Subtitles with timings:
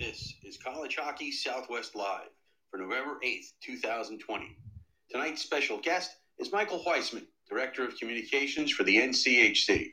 [0.00, 2.30] This is College Hockey Southwest Live
[2.70, 4.56] for November 8th, 2020.
[5.10, 9.88] Tonight's special guest is Michael Weissman, Director of Communications for the NCHC.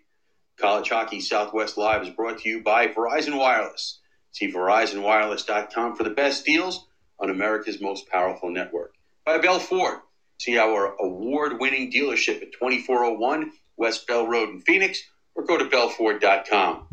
[0.57, 3.99] College Hockey Southwest Live is brought to you by Verizon Wireless.
[4.31, 6.87] See VerizonWireless.com for the best deals
[7.19, 8.93] on America's most powerful network.
[9.25, 9.99] By Bell Ford.
[10.39, 15.01] See our award winning dealership at 2401 West Bell Road in Phoenix
[15.35, 16.87] or go to bellford.com.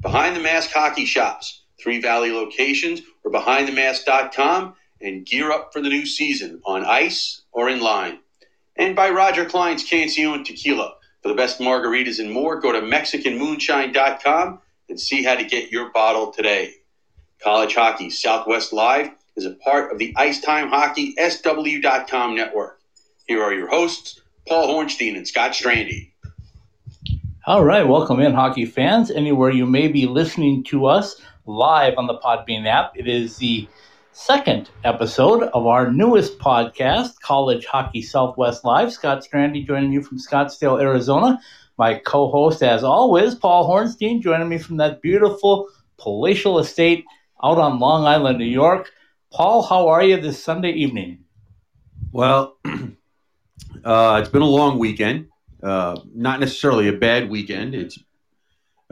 [0.00, 5.88] Behind the Mask Hockey Shops, three Valley locations, or behindthemask.com and gear up for the
[5.88, 8.18] new season on ice or in line.
[8.76, 10.94] And by Roger Klein's Cancion Tequila.
[11.22, 15.90] For the best margaritas and more, go to MexicanMoonshine.com and see how to get your
[15.92, 16.74] bottle today.
[17.42, 22.78] College Hockey Southwest Live is a part of the Icetime Hockey SW.com network.
[23.26, 26.10] Here are your hosts, Paul Hornstein and Scott Strandy.
[27.46, 32.06] All right, welcome in, hockey fans, anywhere you may be listening to us live on
[32.06, 32.92] the Podbean app.
[32.96, 33.68] It is the
[34.12, 38.92] second episode of our newest podcast, College Hockey Southwest Live.
[38.92, 41.40] Scott Strandy joining you from Scottsdale, Arizona.
[41.76, 47.04] My co host, as always, Paul Hornstein, joining me from that beautiful palatial estate
[47.42, 48.90] out on Long Island, New York.
[49.30, 51.24] Paul, how are you this Sunday evening?
[52.12, 52.56] Well,
[53.84, 55.28] uh, it's been a long weekend.
[55.62, 57.74] Uh, not necessarily a bad weekend.
[57.74, 57.98] It's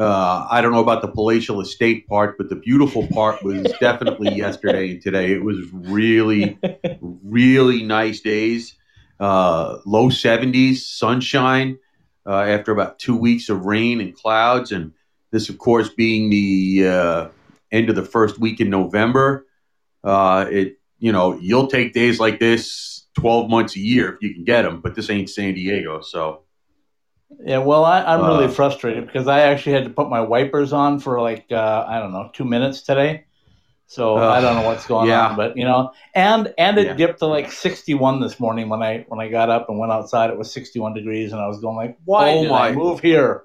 [0.02, 4.34] uh, I don't know about the palatial estate part, but the beautiful part was definitely
[4.34, 5.32] yesterday and today.
[5.32, 6.58] It was really,
[7.00, 8.74] really nice days.
[9.20, 11.78] Uh, low 70s, sunshine
[12.26, 14.72] uh, after about two weeks of rain and clouds.
[14.72, 14.92] And
[15.30, 17.28] this, of course, being the uh,
[17.70, 19.46] end of the first week in November.
[20.02, 24.34] Uh, it, you know, you'll take days like this 12 months a year if you
[24.34, 26.00] can get them, but this ain't San Diego.
[26.00, 26.41] So
[27.40, 30.72] yeah, well, I, am really uh, frustrated because I actually had to put my wipers
[30.72, 33.24] on for like uh, I don't know two minutes today,
[33.86, 35.28] so uh, I don't know what's going yeah.
[35.28, 35.36] on.
[35.36, 36.94] But you know, and and it yeah.
[36.94, 40.30] dipped to like 61 this morning when I when I got up and went outside.
[40.30, 43.00] It was 61 degrees, and I was going like, why oh did my, I move
[43.00, 43.44] here?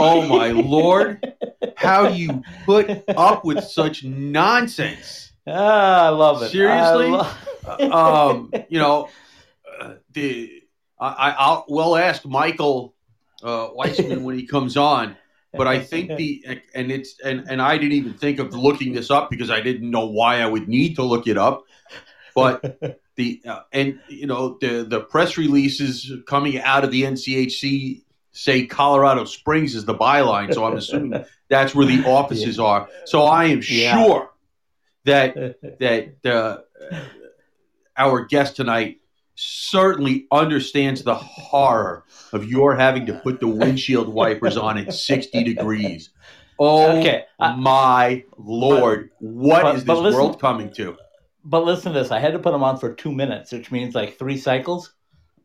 [0.00, 1.34] Oh my lord!
[1.76, 5.32] How you put up with such nonsense?
[5.46, 6.50] Ah, I love it.
[6.50, 9.08] Seriously, lo- um, you know,
[9.80, 10.62] uh, the
[10.98, 12.94] I, I'll we'll ask Michael
[13.42, 15.16] uh, Weissman when he comes on.
[15.52, 19.10] But I think the and it's and and I didn't even think of looking this
[19.10, 21.64] up because I didn't know why I would need to look it up.
[22.34, 22.78] But
[23.16, 28.02] the uh, and you know the the press releases coming out of the NCHC
[28.32, 32.64] say Colorado Springs is the byline, so I'm assuming that's where the offices yeah.
[32.64, 32.88] are.
[33.04, 34.04] So I am yeah.
[34.04, 34.30] sure
[35.04, 35.34] that
[35.80, 36.58] that uh,
[37.96, 38.98] our guest tonight
[39.40, 45.44] certainly understands the horror of your having to put the windshield wipers on at 60
[45.44, 46.10] degrees.
[46.58, 47.24] Oh okay.
[47.38, 50.96] my lord, What but, is this listen, world coming to?
[51.42, 52.10] But listen to this.
[52.10, 54.92] I had to put them on for two minutes, which means like three cycles.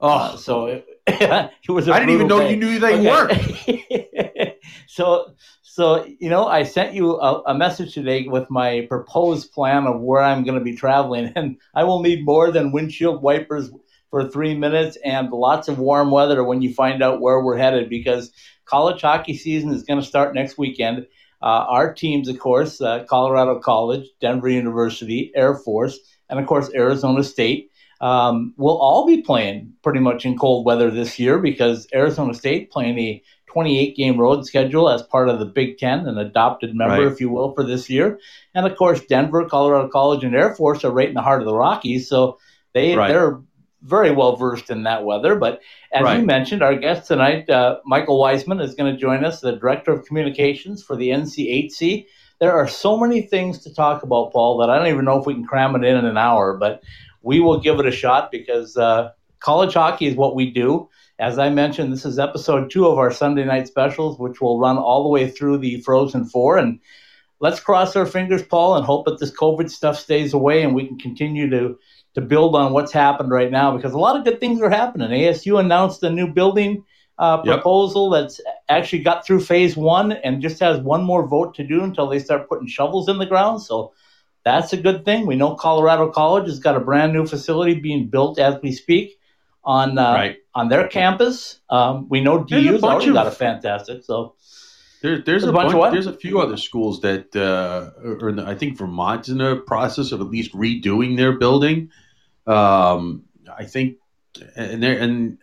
[0.02, 1.88] Oh, uh, so it, it, was.
[1.88, 2.52] I didn't even know day.
[2.52, 4.20] you knew they okay.
[4.38, 4.60] worked.
[4.88, 9.88] so, so you know, I sent you a, a, message today with my proposed plan
[9.88, 13.72] of where I'm going to be traveling, and I will need more than windshield wipers
[14.16, 17.90] for three minutes and lots of warm weather when you find out where we're headed
[17.90, 18.32] because
[18.64, 21.06] college hockey season is going to start next weekend.
[21.42, 26.00] Uh, our teams, of course, uh, Colorado College, Denver University, Air Force,
[26.30, 30.90] and of course Arizona State, um, will all be playing pretty much in cold weather
[30.90, 35.46] this year because Arizona State playing a 28 game road schedule as part of the
[35.46, 37.12] Big Ten, an adopted member, right.
[37.12, 38.18] if you will, for this year.
[38.54, 41.48] And of course, Denver, Colorado College, and Air Force are right in the heart of
[41.48, 42.40] the Rockies, so
[42.74, 43.10] they right.
[43.10, 43.42] they're
[43.86, 45.36] very well versed in that weather.
[45.36, 45.62] But
[45.94, 46.20] as right.
[46.20, 49.92] you mentioned, our guest tonight, uh, Michael Weissman, is going to join us, the Director
[49.92, 52.08] of Communications for the NCHC.
[52.40, 55.26] There are so many things to talk about, Paul, that I don't even know if
[55.26, 56.84] we can cram it in in an hour, but
[57.22, 60.90] we will give it a shot because uh, college hockey is what we do.
[61.18, 64.78] As I mentioned, this is episode two of our Sunday night specials, which will run
[64.78, 66.58] all the way through the Frozen Four.
[66.58, 66.80] And
[67.40, 70.88] let's cross our fingers, Paul, and hope that this COVID stuff stays away and we
[70.88, 71.78] can continue to
[72.16, 75.10] to build on what's happened right now because a lot of good things are happening.
[75.10, 76.86] ASU announced a new building
[77.18, 78.22] uh, proposal yep.
[78.22, 82.08] that's actually got through phase one and just has one more vote to do until
[82.08, 83.62] they start putting shovels in the ground.
[83.62, 83.94] So
[84.46, 85.26] that's a good thing.
[85.26, 89.20] We know Colorado College has got a brand new facility being built as we speak
[89.64, 90.38] on uh, right.
[90.54, 91.60] on their campus.
[91.70, 94.04] Um, we know DU's already of, got a fantastic.
[94.04, 94.36] So
[95.02, 98.56] there, there's, there's, a, bunch, bunch there's a few other schools that, uh, or I
[98.56, 101.92] think Vermont's in the process of at least redoing their building.
[102.48, 103.24] Um,
[103.56, 103.98] I think,
[104.56, 105.38] and there, and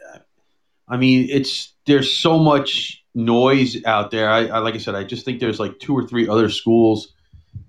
[0.89, 4.29] I mean, it's there's so much noise out there.
[4.29, 7.13] I, I, like I said, I just think there's like two or three other schools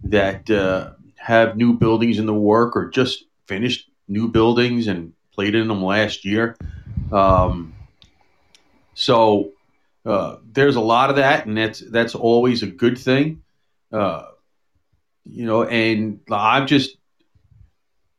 [0.04, 5.56] that uh, have new buildings in the work or just finished new buildings and played
[5.56, 6.56] in them last year.
[7.12, 7.74] Um,
[8.94, 9.52] so
[10.06, 13.42] uh, there's a lot of that, and that's that's always a good thing.
[13.92, 14.26] Uh,
[15.24, 16.98] you know, and I'm just,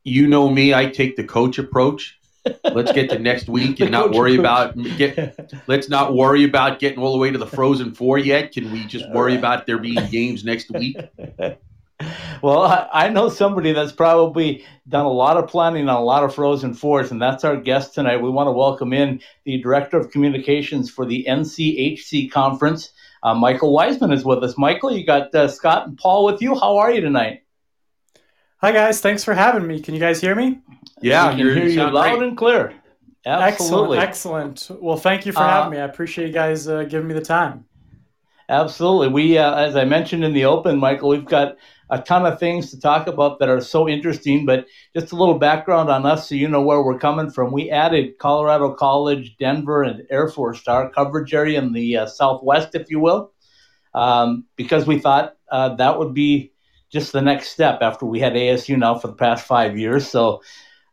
[0.03, 2.17] you know me, I take the coach approach.
[2.63, 5.53] Let's get to next week and not worry about get.
[5.67, 8.51] Let's not worry about getting all the way to the Frozen Four yet.
[8.51, 10.97] Can we just worry about there being games next week?
[12.41, 16.23] well, I, I, know somebody that's probably done a lot of planning on a lot
[16.23, 18.17] of Frozen Fours, and that's our guest tonight.
[18.17, 22.91] We want to welcome in the Director of Communications for the NCHC Conference.
[23.23, 24.57] Uh, Michael Weissman is with us.
[24.57, 26.53] Michael, you got uh, Scott and Paul with you.
[26.53, 27.43] How are you tonight?
[28.57, 28.99] Hi, guys.
[28.99, 29.79] Thanks for having me.
[29.79, 30.59] Can you guys hear me?
[31.01, 32.27] Yeah, I can hear you loud great.
[32.27, 32.73] and clear.
[33.25, 33.97] Absolutely.
[33.97, 34.51] Excellent.
[34.51, 34.83] Excellent.
[34.83, 35.77] Well, thank you for uh, having me.
[35.77, 37.65] I appreciate you guys uh, giving me the time.
[38.47, 39.07] Absolutely.
[39.07, 41.57] We, uh, as I mentioned in the open, Michael, we've got
[41.89, 44.45] a ton of things to talk about that are so interesting.
[44.45, 44.65] But
[44.95, 47.51] just a little background on us so you know where we're coming from.
[47.51, 52.05] We added Colorado College, Denver, and Air Force to our coverage area in the uh,
[52.05, 53.31] Southwest, if you will,
[53.93, 56.51] um, because we thought uh, that would be
[56.91, 60.07] just the next step after we had ASU now for the past five years.
[60.07, 60.41] So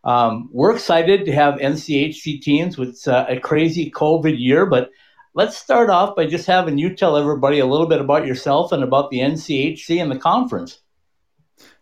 [0.05, 2.79] um, we're excited to have NCHC teams.
[2.79, 4.91] It's uh, a crazy COVID year, but
[5.35, 8.83] let's start off by just having you tell everybody a little bit about yourself and
[8.83, 10.81] about the NCHC and the conference.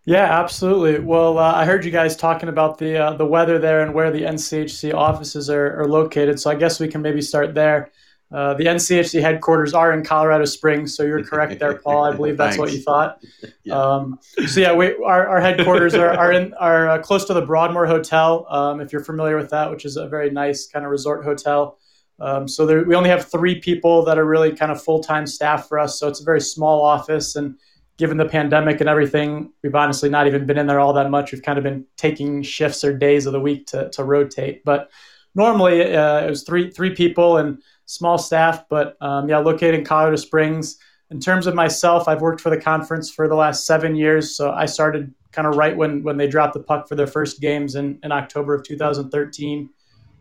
[0.05, 1.05] Yeah, absolutely.
[1.05, 4.11] Well, uh, I heard you guys talking about the uh, the weather there and where
[4.11, 6.41] the NCHC offices are, are located.
[6.41, 7.91] So I guess we can maybe start there.
[8.32, 12.05] Uh, the NCHC headquarters are in Colorado Springs, so you're correct there, Paul.
[12.05, 13.20] I believe that's what you thought.
[13.64, 13.75] yeah.
[13.75, 17.43] Um, so yeah, we, our, our headquarters are, are in are uh, close to the
[17.43, 20.93] Broadmoor Hotel, um, if you're familiar with that, which is a very nice kind of
[20.93, 21.76] resort hotel.
[22.20, 25.26] Um, so there, we only have three people that are really kind of full time
[25.26, 25.99] staff for us.
[25.99, 27.37] So it's a very small office.
[27.37, 27.58] And
[27.96, 31.32] given the pandemic and everything, we've honestly not even been in there all that much.
[31.32, 34.64] We've kind of been taking shifts or days of the week to, to rotate.
[34.64, 34.90] But
[35.34, 38.64] normally uh, it was three three people and small staff.
[38.69, 40.78] But um, yeah, located in Colorado Springs.
[41.11, 44.37] In terms of myself, I've worked for the conference for the last seven years.
[44.37, 47.40] So I started kind of right when when they dropped the puck for their first
[47.40, 49.70] games in, in October of 2013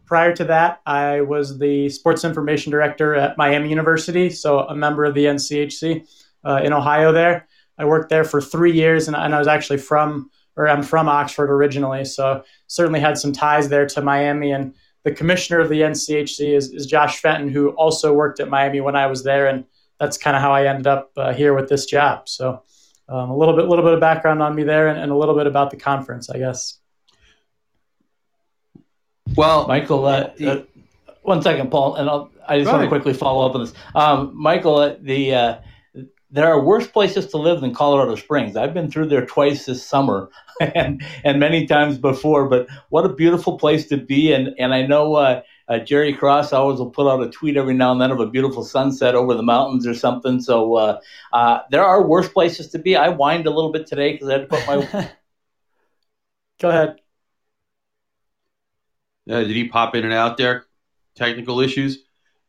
[0.09, 5.05] prior to that, I was the sports information director at Miami University, so a member
[5.05, 6.03] of the NCHC
[6.43, 7.11] uh, in Ohio.
[7.11, 7.47] There,
[7.77, 11.07] I worked there for three years, and, and I was actually from, or I'm from
[11.07, 14.51] Oxford originally, so certainly had some ties there to Miami.
[14.51, 14.73] And
[15.03, 18.95] the commissioner of the NCHC is, is Josh Fenton, who also worked at Miami when
[18.95, 19.63] I was there, and
[19.99, 22.27] that's kind of how I ended up uh, here with this job.
[22.27, 22.63] So.
[23.11, 25.33] Um, a little bit, little bit of background on me there, and, and a little
[25.33, 26.78] bit about the conference, I guess.
[29.35, 30.63] Well, Michael, uh, uh,
[31.21, 33.73] one second, Paul, and I'll, i just want to quickly follow up on this.
[33.95, 35.59] Um, Michael, uh, the uh,
[36.31, 38.55] there are worse places to live than Colorado Springs.
[38.55, 40.29] I've been through there twice this summer,
[40.61, 42.47] and and many times before.
[42.47, 44.33] But what a beautiful place to be!
[44.33, 45.15] And and I know.
[45.15, 48.19] Uh, uh, Jerry Cross always will put out a tweet every now and then of
[48.19, 50.41] a beautiful sunset over the mountains or something.
[50.41, 50.99] So uh,
[51.31, 52.97] uh, there are worse places to be.
[52.97, 55.11] I whined a little bit today because I had to put my.
[56.59, 56.95] Go ahead.
[59.29, 60.65] Uh, did he pop in and out there?
[61.15, 61.99] Technical issues.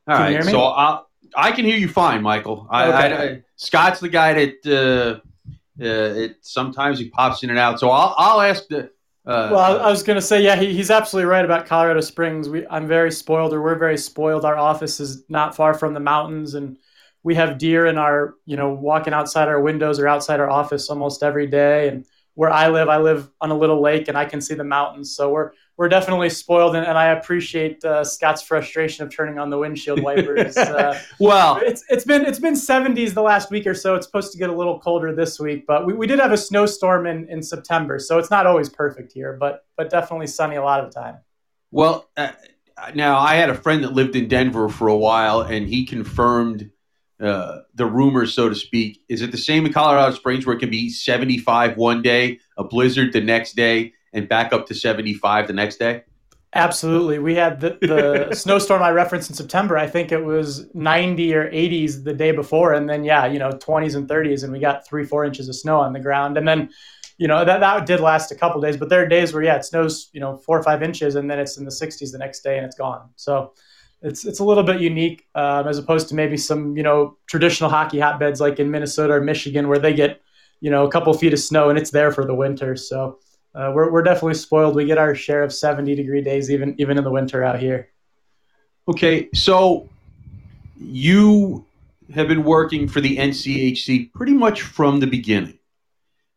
[0.09, 1.01] All can right, so I
[1.37, 2.67] I can hear you fine, Michael.
[2.71, 2.97] I, okay.
[2.97, 5.21] I, I, Scott's the guy that uh,
[5.83, 7.81] uh, it sometimes he pops in and out.
[7.81, 8.91] So I'll I'll ask the.
[9.27, 12.49] Uh, well, I was going to say, yeah, he, he's absolutely right about Colorado Springs.
[12.49, 14.47] We, I'm very spoiled, or we're very spoiled.
[14.47, 16.79] Our office is not far from the mountains, and
[17.23, 20.89] we have deer in our, you know, walking outside our windows or outside our office
[20.89, 21.89] almost every day.
[21.89, 24.65] And where I live, I live on a little lake, and I can see the
[24.65, 25.15] mountains.
[25.15, 29.49] So we're we're definitely spoiled, and, and I appreciate uh, Scott's frustration of turning on
[29.49, 30.55] the windshield wipers.
[30.55, 33.95] Uh, well, it's it's been it's been 70s the last week or so.
[33.95, 36.37] It's supposed to get a little colder this week, but we, we did have a
[36.37, 40.63] snowstorm in, in September, so it's not always perfect here, but but definitely sunny a
[40.63, 41.17] lot of the time.
[41.71, 42.33] Well, uh,
[42.95, 46.71] now I had a friend that lived in Denver for a while, and he confirmed.
[47.21, 50.59] Uh, the rumors, so to speak, is it the same in Colorado Springs where it
[50.59, 55.47] can be 75 one day, a blizzard the next day, and back up to 75
[55.47, 56.03] the next day?
[56.53, 57.21] Absolutely.
[57.21, 59.79] We had the, the snowstorm I referenced in September.
[59.79, 62.73] I think it was 90 or 80s the day before.
[62.73, 64.43] And then, yeah, you know, 20s and 30s.
[64.43, 66.37] And we got three, four inches of snow on the ground.
[66.37, 66.71] And then,
[67.19, 68.77] you know, that, that did last a couple days.
[68.77, 71.31] But there are days where, yeah, it snows, you know, four or five inches and
[71.31, 73.11] then it's in the 60s the next day and it's gone.
[73.15, 73.53] So
[74.03, 77.71] it's, it's a little bit unique um, as opposed to maybe some, you know, traditional
[77.71, 80.21] hockey hotbeds like in Minnesota or Michigan where they get,
[80.61, 82.77] you know, a couple feet of snow and it's there for the winter.
[82.77, 83.19] So,
[83.55, 84.77] uh, we're we're definitely spoiled.
[84.77, 87.89] We get our share of 70 degree days even even in the winter out here.
[88.89, 89.89] Okay, so
[90.77, 91.65] you
[92.15, 95.59] have been working for the NCHC pretty much from the beginning.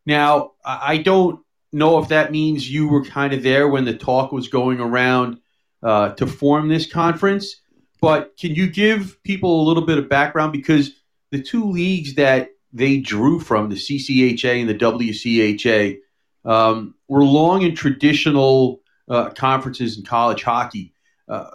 [0.06, 1.40] Now, I don't
[1.72, 5.38] know if that means you were kind of there when the talk was going around
[5.84, 7.60] uh, to form this conference,
[8.00, 10.92] but can you give people a little bit of background because
[11.30, 15.98] the two leagues that they drew from, the CCHA and the WCHA,
[16.44, 20.94] um, were long and traditional uh, conferences in college hockey.
[21.28, 21.50] Uh,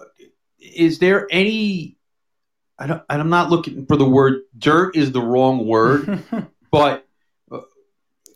[0.59, 1.97] is there any?
[2.77, 6.23] I don't, I'm not looking for the word dirt is the wrong word,
[6.71, 7.05] but
[7.51, 7.59] uh,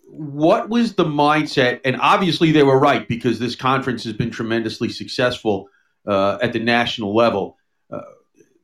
[0.06, 1.82] what was the mindset?
[1.86, 5.70] And obviously they were right because this conference has been tremendously successful
[6.08, 7.58] uh, at the national level.
[7.92, 8.02] Uh,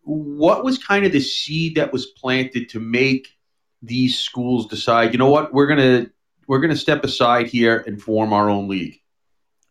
[0.04, 3.38] what was kind of the seed that was planted to make
[3.82, 6.08] these schools decide, you know what, we're gonna
[6.48, 9.00] we're gonna step aside here and form our own league?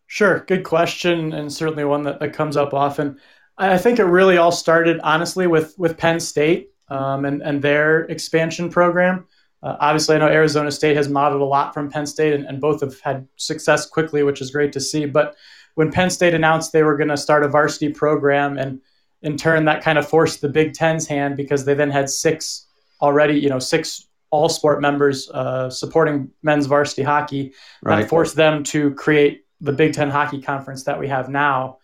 [0.06, 3.18] Sure, good question, and certainly one that, that comes up often.
[3.58, 8.02] I think it really all started, honestly, with with Penn State um, and and their
[8.02, 9.26] expansion program.
[9.62, 12.60] Uh, obviously, I know Arizona State has modeled a lot from Penn State, and, and
[12.60, 15.04] both have had success quickly, which is great to see.
[15.04, 15.36] But
[15.78, 18.80] when Penn State announced they were going to start a varsity program, and
[19.22, 22.66] in turn that kind of forced the Big Ten's hand because they then had six
[23.00, 27.52] already, you know, six all sport members uh, supporting men's varsity hockey.
[27.80, 28.00] Right.
[28.00, 31.78] That forced them to create the Big Ten Hockey Conference that we have now.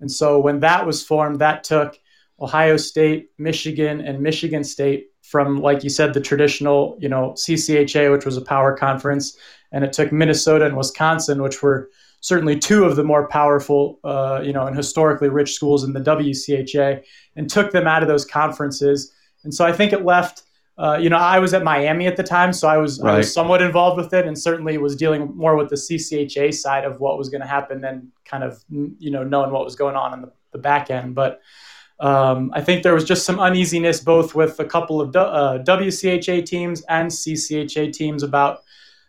[0.00, 1.96] And so when that was formed, that took
[2.40, 8.10] Ohio State, Michigan, and Michigan State from, like you said, the traditional, you know, CCHA,
[8.10, 9.36] which was a power conference,
[9.70, 11.90] and it took Minnesota and Wisconsin, which were
[12.26, 16.00] certainly two of the more powerful, uh, you know, and historically rich schools in the
[16.00, 17.02] WCHA,
[17.36, 19.12] and took them out of those conferences.
[19.44, 20.42] And so I think it left
[20.78, 23.14] uh, you know, I was at Miami at the time, so I was, right.
[23.14, 26.84] I was somewhat involved with it, and certainly was dealing more with the CCHA side
[26.84, 29.96] of what was going to happen than kind of you know knowing what was going
[29.96, 31.14] on in the, the back end.
[31.14, 31.40] But
[31.98, 36.44] um, I think there was just some uneasiness both with a couple of uh, WCHA
[36.44, 38.60] teams and CCHA teams about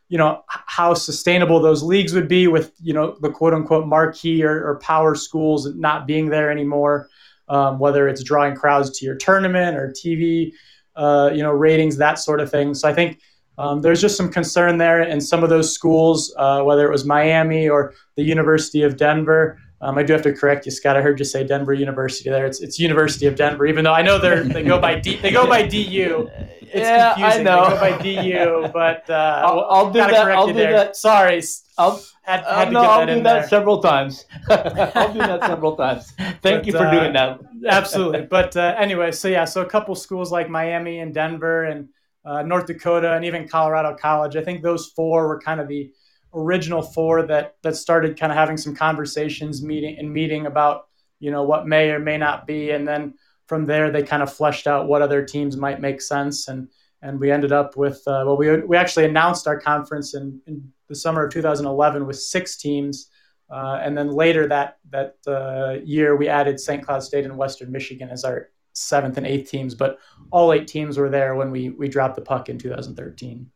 [0.09, 4.43] you know how sustainable those leagues would be with you know the quote unquote marquee
[4.43, 7.09] or, or power schools not being there anymore,
[7.49, 10.51] um, whether it's drawing crowds to your tournament or TV
[10.97, 12.73] uh, you know, ratings, that sort of thing.
[12.73, 13.21] So I think
[13.57, 17.05] um, there's just some concern there in some of those schools, uh, whether it was
[17.05, 19.59] Miami or the University of Denver.
[19.79, 20.97] Um, I do have to correct you, Scott.
[20.97, 22.47] I heard you say Denver University there.
[22.47, 25.31] It's, it's University of Denver, even though I know they're they go by D, they
[25.31, 26.29] go by DU.
[26.67, 27.41] It's yeah, confusing.
[27.41, 27.79] I know.
[27.79, 30.13] They go by DU, but uh, I'll, I'll do that.
[30.13, 30.71] I'll do there.
[30.73, 30.95] that.
[30.95, 31.41] Sorry.
[31.77, 33.47] I'll had, had uh, no, I'll do that there.
[33.47, 34.25] several times.
[34.49, 36.11] I'll do that several times.
[36.17, 37.39] Thank but, you for uh, doing that.
[37.69, 38.23] absolutely.
[38.23, 41.87] But uh, anyway, so yeah, so a couple schools like Miami and Denver and
[42.25, 44.35] uh, North Dakota and even Colorado College.
[44.35, 45.89] I think those four were kind of the
[46.33, 50.87] original four that that started kind of having some conversations, meeting and meeting about
[51.19, 53.13] you know what may or may not be, and then
[53.47, 56.67] from there they kind of fleshed out what other teams might make sense and
[57.01, 60.71] and we ended up with uh, well we we actually announced our conference in, in
[60.87, 63.09] the summer of 2011 with six teams.
[63.49, 66.83] Uh, and then later that that uh, year, we added St.
[66.83, 69.73] Cloud State and Western Michigan as our seventh and eighth teams.
[69.73, 69.99] But
[70.31, 73.49] all eight teams were there when we we dropped the puck in 2013.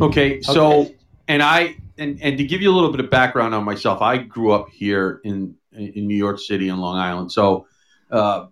[0.00, 0.96] Okay, so okay.
[1.28, 4.18] and I and and to give you a little bit of background on myself, I
[4.18, 7.32] grew up here in in New York City and Long Island.
[7.32, 7.66] So
[8.10, 8.46] uh,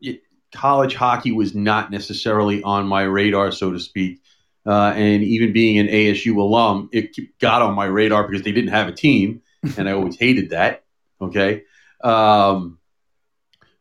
[0.00, 4.20] it, college hockey was not necessarily on my radar, so to speak.
[4.66, 8.70] Uh, and even being an ASU alum, it got on my radar because they didn't
[8.70, 9.42] have a team,
[9.76, 10.84] and I always hated that.
[11.20, 11.64] Okay.
[12.02, 12.78] Um,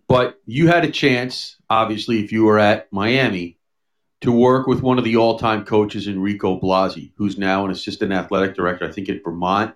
[0.08, 3.58] but you had a chance, obviously, if you were at Miami,
[4.22, 8.56] to work with one of the all-time coaches, Enrico Blasi, who's now an assistant athletic
[8.56, 9.76] director, I think, at Vermont,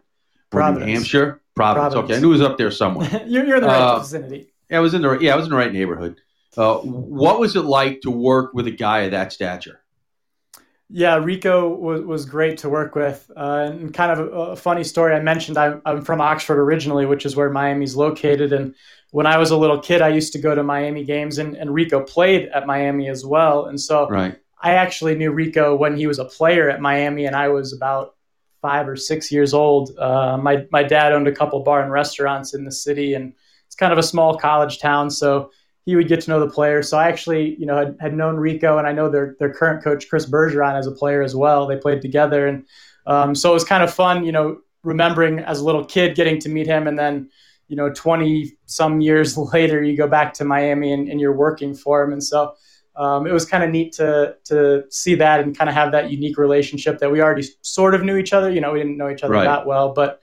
[0.49, 0.85] Providence.
[0.85, 1.93] New Hampshire, Providence.
[1.93, 2.11] Providence.
[2.11, 3.09] Okay, I knew it was up there somewhere.
[3.27, 4.53] you're, you're in the right uh, vicinity.
[4.69, 6.21] Yeah, I was in the yeah, I was in the right neighborhood.
[6.55, 9.81] Uh, what was it like to work with a guy of that stature?
[10.89, 13.29] Yeah, Rico was, was great to work with.
[13.35, 17.05] Uh, and kind of a, a, funny story I mentioned, I'm, I'm from Oxford originally,
[17.05, 18.53] which is where Miami's located.
[18.53, 18.73] And
[19.11, 21.73] when I was a little kid, I used to go to Miami games, and, and
[21.73, 23.65] Rico played at Miami as well.
[23.65, 24.39] And so right.
[24.61, 28.15] I actually knew Rico when he was a player at Miami, and I was about
[28.61, 29.91] five or six years old.
[29.97, 33.33] Uh, my, my dad owned a couple bar and restaurants in the city, and
[33.77, 35.09] kind of a small college town.
[35.09, 35.51] So
[35.87, 36.89] he would get to know the players.
[36.89, 39.81] So I actually, you know, had, had known Rico, and I know their their current
[39.81, 41.65] coach Chris Bergeron as a player as well.
[41.65, 42.65] They played together, and
[43.05, 46.39] um, so it was kind of fun, you know, remembering as a little kid getting
[46.41, 47.29] to meet him, and then
[47.69, 51.73] you know, 20 some years later, you go back to Miami and, and you're working
[51.73, 52.53] for him, and so.
[52.97, 56.09] Um, it was kind of neat to to see that and kind of have that
[56.09, 58.49] unique relationship that we already sort of knew each other.
[58.49, 59.43] You know, we didn't know each other right.
[59.43, 60.19] that well, but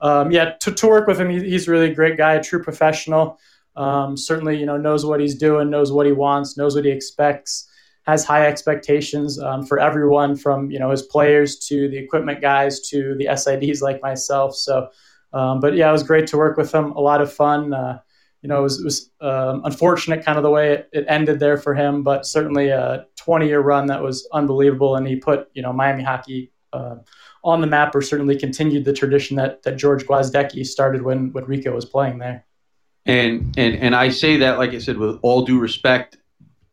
[0.00, 2.62] um, yeah, to, to work with him, he, he's really a great guy, a true
[2.62, 3.38] professional.
[3.76, 6.90] Um, certainly, you know, knows what he's doing, knows what he wants, knows what he
[6.90, 7.68] expects.
[8.06, 12.88] has high expectations um, for everyone from you know his players to the equipment guys
[12.88, 14.54] to the SIDs like myself.
[14.56, 14.88] So,
[15.32, 16.92] um, but yeah, it was great to work with him.
[16.92, 17.72] A lot of fun.
[17.72, 18.00] Uh,
[18.42, 21.40] you know, it was, it was um, unfortunate kind of the way it, it, ended
[21.40, 24.94] there for him, but certainly a 20 year run that was unbelievable.
[24.94, 26.96] And he put, you know, Miami hockey uh,
[27.48, 31.44] on the map or certainly continued the tradition that, that George Gwozdecky started when, when
[31.44, 32.44] Rico was playing there.
[33.06, 36.18] And, and, and I say that, like I said, with all due respect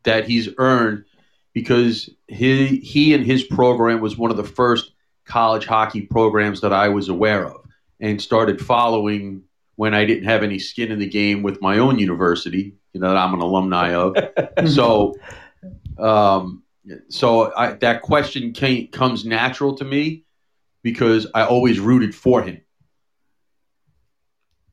[0.04, 1.06] that he's earned
[1.54, 4.92] because he, he and his program was one of the first
[5.24, 7.66] college hockey programs that I was aware of
[8.02, 9.44] and started following
[9.78, 13.08] when I didn't have any skin in the game with my own university, you know,
[13.08, 14.16] that I'm an alumni of.
[14.68, 15.16] so,
[15.98, 16.64] um,
[17.10, 20.25] so I, that question came, comes natural to me
[20.86, 22.62] because I always rooted for him.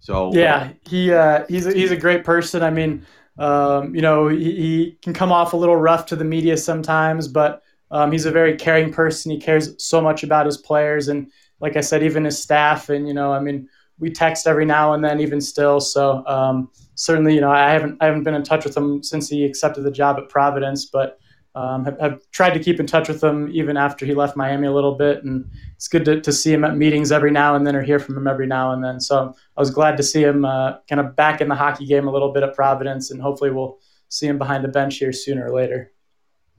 [0.00, 2.62] So yeah, he uh, he's a, he's a great person.
[2.62, 3.06] I mean,
[3.38, 7.28] um, you know, he, he, can come off a little rough to the media sometimes,
[7.28, 9.30] but um, he's a very caring person.
[9.32, 12.90] He cares so much about his players, and like I said, even his staff.
[12.90, 13.66] And you know, I mean,
[13.98, 15.80] we text every now and then, even still.
[15.80, 19.30] So um, certainly, you know, I haven't I haven't been in touch with him since
[19.30, 21.21] he accepted the job at Providence, but
[21.54, 24.66] um, have, have, tried to keep in touch with him even after he left Miami
[24.66, 25.22] a little bit.
[25.22, 27.98] And it's good to, to see him at meetings every now and then or hear
[27.98, 29.00] from him every now and then.
[29.00, 32.08] So I was glad to see him uh, kind of back in the hockey game
[32.08, 33.78] a little bit at Providence, and hopefully we'll
[34.08, 35.92] see him behind the bench here sooner or later.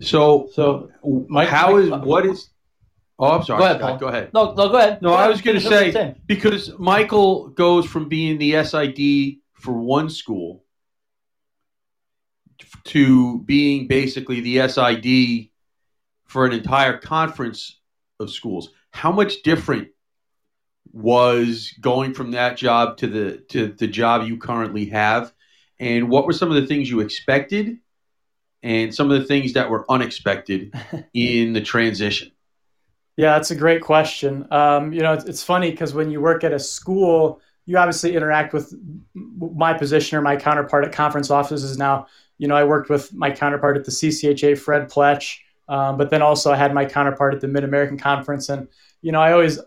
[0.01, 2.50] So, so Mike, how Mike, is what is
[3.19, 3.59] Oh, I'm sorry.
[3.59, 4.33] Go ahead, Scott, Go ahead.
[4.33, 5.01] No, no, go ahead.
[5.01, 5.31] No, go I ahead.
[5.31, 10.62] was going to say because Michael goes from being the SID for one school
[12.85, 15.49] to being basically the SID
[16.25, 17.79] for an entire conference
[18.19, 18.69] of schools.
[18.91, 19.89] How much different
[20.91, 25.34] was going from that job to the to the job you currently have,
[25.79, 27.79] and what were some of the things you expected,
[28.62, 30.73] and some of the things that were unexpected
[31.13, 32.31] in the transition?
[33.15, 34.47] Yeah, that's a great question.
[34.51, 38.15] Um, you know, it's, it's funny because when you work at a school, you obviously
[38.15, 38.73] interact with
[39.13, 41.77] my position or my counterpart at conference offices.
[41.77, 45.38] Now, you know, I worked with my counterpart at the CCHA, Fred Pletsch,
[45.69, 48.67] um, but then also I had my counterpart at the Mid American Conference, and
[49.02, 49.60] you know, I always,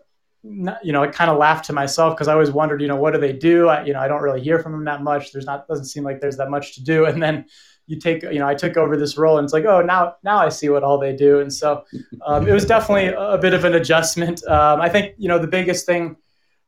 [0.43, 3.15] you know, I kind of laughed to myself because I always wondered, you know, what
[3.15, 3.69] do they do?
[3.69, 5.33] I, you know, I don't really hear from them that much.
[5.33, 7.47] There's not doesn't seem like there's that much to do, and then
[7.87, 10.39] you take you know i took over this role and it's like oh now now
[10.39, 11.41] i see what all they do.
[11.41, 11.85] And so
[12.27, 14.47] um, it was definitely a bit of an adjustment.
[14.47, 16.17] Um, i think you know the biggest thing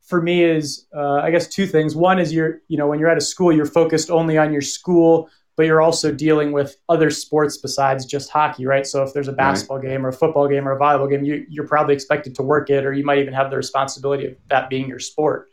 [0.01, 1.95] for me is uh, i guess two things.
[1.95, 4.61] One is you're you know when you're at a school you're focused only on your
[4.61, 9.27] school but you're also dealing with other sports besides just hockey right so if there's
[9.27, 9.89] a basketball right.
[9.89, 12.69] game or a football game or a volleyball game you, you're probably expected to work
[12.69, 15.49] it or you might even have the responsibility of that being your sport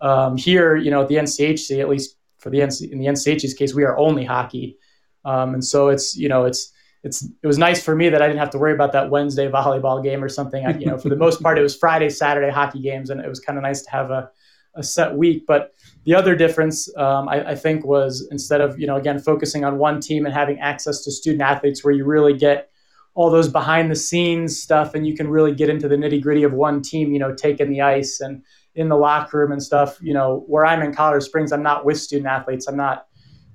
[0.00, 3.54] um, here you know at the nchc at least for the NC, in the NCHC's
[3.54, 4.78] case, we are only hockey.
[5.24, 8.26] Um, and so it's you know it's it's it was nice for me that I
[8.26, 10.64] didn't have to worry about that Wednesday volleyball game or something.
[10.64, 13.28] I, you know, for the most part, it was Friday, Saturday hockey games, and it
[13.28, 14.30] was kind of nice to have a,
[14.78, 15.44] a set week.
[15.46, 19.64] But the other difference, um, I, I, think, was instead of you know again focusing
[19.64, 22.70] on one team and having access to student athletes, where you really get
[23.14, 26.44] all those behind the scenes stuff, and you can really get into the nitty gritty
[26.44, 28.42] of one team, you know, taking the ice and
[28.74, 29.98] in the locker room and stuff.
[30.00, 32.66] You know, where I'm in Colorado Springs, I'm not with student athletes.
[32.68, 33.06] I'm not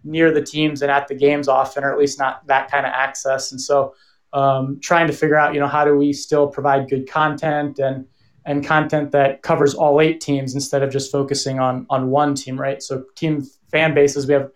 [0.04, 2.92] near the teams and at the games often, or at least not that kind of
[2.94, 3.52] access.
[3.52, 3.96] And so,
[4.34, 8.06] um, trying to figure out, you know, how do we still provide good content and
[8.46, 12.60] and content that covers all eight teams instead of just focusing on on one team,
[12.60, 12.82] right?
[12.82, 14.52] So, team fan bases, we have,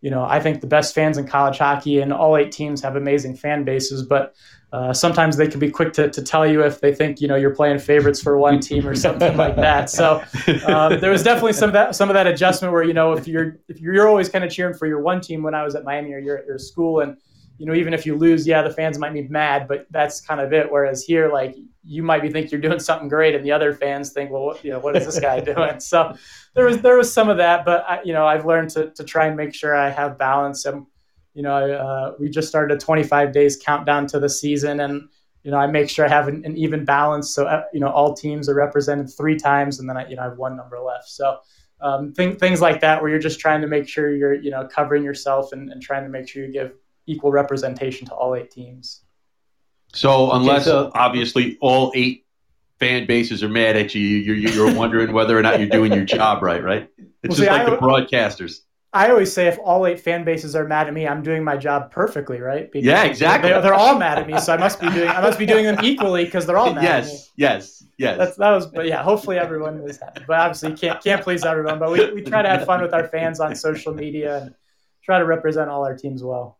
[0.00, 2.96] you know, I think the best fans in college hockey, and all eight teams have
[2.96, 4.34] amazing fan bases, but
[4.72, 7.34] uh, sometimes they can be quick to, to tell you if they think you know
[7.34, 9.90] you're playing favorites for one team or something like that.
[9.90, 10.22] So
[10.66, 13.26] um, there was definitely some of that some of that adjustment where you know if
[13.26, 15.84] you're if you're always kind of cheering for your one team when I was at
[15.84, 17.16] Miami or you're at your school and
[17.60, 20.40] you know even if you lose, yeah, the fans might be mad, but that's kind
[20.40, 20.72] of it.
[20.72, 24.12] Whereas here, like you might be think you're doing something great, and the other fans
[24.12, 25.78] think, well, what, you know, what is this guy doing?
[25.78, 26.14] So
[26.54, 29.04] there was there was some of that, but I, you know I've learned to to
[29.04, 30.86] try and make sure I have balance and
[31.34, 35.08] you know, uh, we just started a 25 days countdown to the season, and
[35.42, 37.34] you know, I make sure I have an, an even balance.
[37.34, 40.22] So uh, you know, all teams are represented three times, and then I, you know,
[40.22, 41.08] I have one number left.
[41.08, 41.38] So
[41.80, 44.66] um, th- things like that, where you're just trying to make sure you're, you know,
[44.66, 46.72] covering yourself and, and trying to make sure you give
[47.10, 49.02] equal representation to all eight teams.
[49.92, 52.24] So unless okay, so, obviously all eight
[52.78, 56.04] fan bases are mad at you, you're, you're wondering whether or not you're doing your
[56.04, 56.88] job right, right?
[56.98, 58.60] It's well, just see, like I, the broadcasters.
[58.92, 61.56] I always say if all eight fan bases are mad at me, I'm doing my
[61.56, 62.70] job perfectly, right?
[62.70, 63.50] Because yeah, exactly.
[63.50, 65.64] They, are all mad at me, so I must be doing I must be doing
[65.64, 67.20] them equally because they're all mad yes, at me.
[67.36, 70.24] Yes, yes, That's that was, but yeah, hopefully everyone is happy.
[70.26, 71.78] But obviously, you can't can't please everyone.
[71.78, 74.54] But we, we try to have fun with our fans on social media and
[75.04, 76.58] try to represent all our teams well.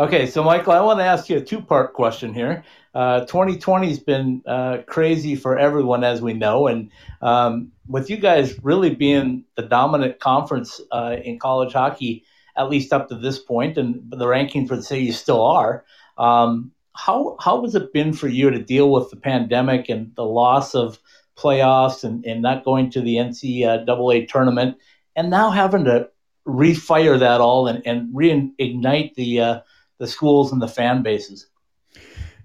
[0.00, 2.64] Okay, so Michael, I want to ask you a two-part question here.
[2.94, 8.16] Uh, 2020 has been uh, crazy for everyone, as we know, and um, with you
[8.16, 12.24] guys really being the dominant conference uh, in college hockey,
[12.56, 15.84] at least up to this point, and the rankings would say you still are.
[16.16, 20.24] Um, how how has it been for you to deal with the pandemic and the
[20.24, 20.98] loss of
[21.36, 24.78] playoffs and, and not going to the NCAA tournament,
[25.14, 26.08] and now having to
[26.48, 29.60] refire that all and, and reignite the uh,
[30.00, 31.46] the schools and the fan bases?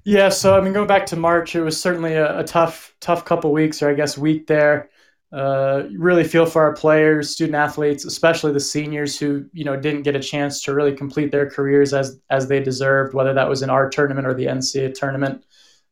[0.04, 3.26] Yeah, so I mean, going back to March, it was certainly a, a tough, tough
[3.26, 4.92] couple weeks, or I guess week there.
[5.34, 10.04] Uh, really feel for our players, student athletes, especially the seniors who you know didn't
[10.04, 13.64] get a chance to really complete their careers as as they deserved, whether that was
[13.64, 15.44] in our tournament or the NCAA tournament.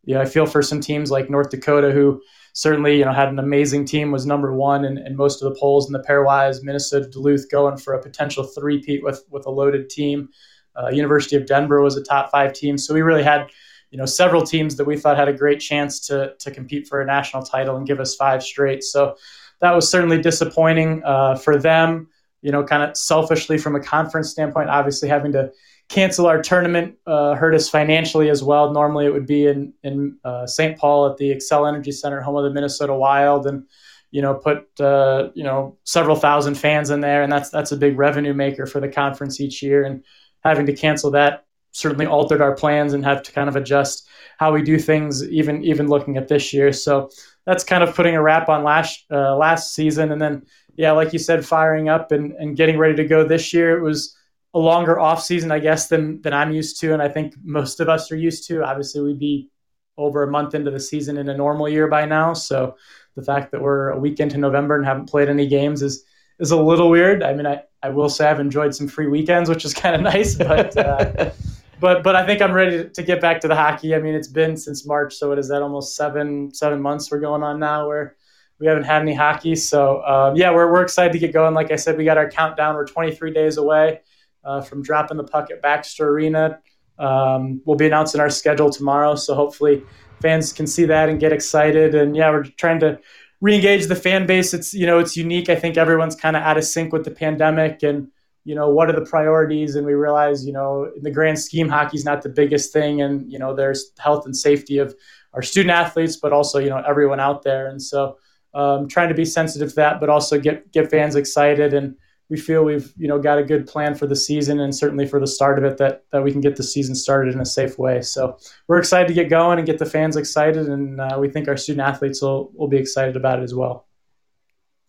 [0.06, 2.22] Yeah, I feel for some teams like North Dakota who
[2.54, 5.60] certainly you know had an amazing team, was number one in, in most of the
[5.60, 6.62] polls in the pairwise.
[6.62, 10.30] Minnesota Duluth going for a potential three-peat with with a loaded team.
[10.76, 13.50] Uh, University of Denver was a top five team, so we really had
[13.92, 17.02] you know several teams that we thought had a great chance to to compete for
[17.02, 18.84] a national title and give us five straight.
[18.84, 19.16] So
[19.62, 22.08] that was certainly disappointing uh, for them.
[22.42, 25.52] You know, kind of selfishly from a conference standpoint, obviously having to
[25.90, 28.72] cancel our tournament uh, hurt us financially as well.
[28.72, 30.78] Normally it would be in in uh, St.
[30.78, 33.64] Paul at the Xcel Energy Center, home of the Minnesota Wild, and
[34.12, 37.78] you know put uh, you know several thousand fans in there, and that's that's a
[37.78, 39.84] big revenue maker for the conference each year.
[39.84, 40.04] And
[40.44, 44.54] having to cancel that certainly altered our plans and have to kind of adjust how
[44.54, 46.72] we do things, even even looking at this year.
[46.72, 47.10] So
[47.46, 50.44] that's kind of putting a wrap on last uh, last season, and then
[50.76, 53.78] yeah, like you said, firing up and, and getting ready to go this year.
[53.78, 54.16] It was
[54.56, 57.80] a longer off season, I guess, than than I'm used to, and I think most
[57.80, 58.64] of us are used to.
[58.64, 59.50] Obviously, we'd be
[59.98, 62.76] over a month into the season in a normal year by now, so
[63.16, 66.04] the fact that we're a week into November and haven't played any games is
[66.40, 67.24] is a little weird.
[67.24, 70.02] I mean, I, I will say I've enjoyed some free weekends, which is kind of
[70.02, 71.32] nice, but uh,
[71.82, 73.94] but but I think I'm ready to get back to the hockey.
[73.94, 77.20] I mean, it's been since March, so it is that almost seven seven months we're
[77.20, 78.16] going on now where
[78.60, 79.56] we haven't had any hockey.
[79.56, 81.54] So um, yeah, we're we're excited to get going.
[81.54, 82.76] Like I said, we got our countdown.
[82.76, 84.00] We're 23 days away
[84.46, 86.60] uh, from dropping the puck at Baxter Arena.
[86.98, 89.84] Um, we'll be announcing our schedule tomorrow, so hopefully
[90.22, 91.96] fans can see that and get excited.
[91.96, 93.00] And yeah, we're trying to
[93.44, 94.54] re-engage the fan base.
[94.54, 95.50] It's you know it's unique.
[95.50, 98.08] I think everyone's kind of out of sync with the pandemic and
[98.46, 101.70] you know what are the priorities and we realize you know in the grand scheme
[101.70, 104.94] hockey's not the biggest thing and you know there's health and safety of
[105.34, 108.18] our student athletes but also you know everyone out there and so
[108.54, 111.96] um, trying to be sensitive to that but also get get fans excited and
[112.30, 115.20] we feel we've you know got a good plan for the season and certainly for
[115.20, 117.78] the start of it that that we can get the season started in a safe
[117.78, 118.02] way.
[118.02, 121.48] So we're excited to get going and get the fans excited, and uh, we think
[121.48, 123.88] our student athletes will will be excited about it as well.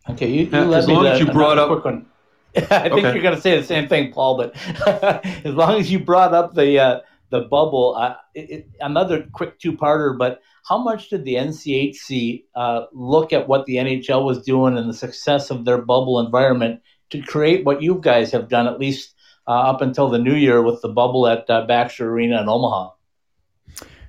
[0.08, 1.70] Okay, you, you as long as you brought up.
[2.56, 3.12] I think okay.
[3.12, 4.36] you're going to say the same thing, Paul.
[4.36, 4.56] But
[5.44, 9.58] as long as you brought up the uh, the bubble, uh, it, it, another quick
[9.58, 10.16] two parter.
[10.16, 14.88] But how much did the NCHC uh, look at what the NHL was doing and
[14.88, 16.80] the success of their bubble environment
[17.14, 19.14] to create what you guys have done, at least
[19.46, 22.90] uh, up until the new year with the bubble at uh, Baxter Arena in Omaha?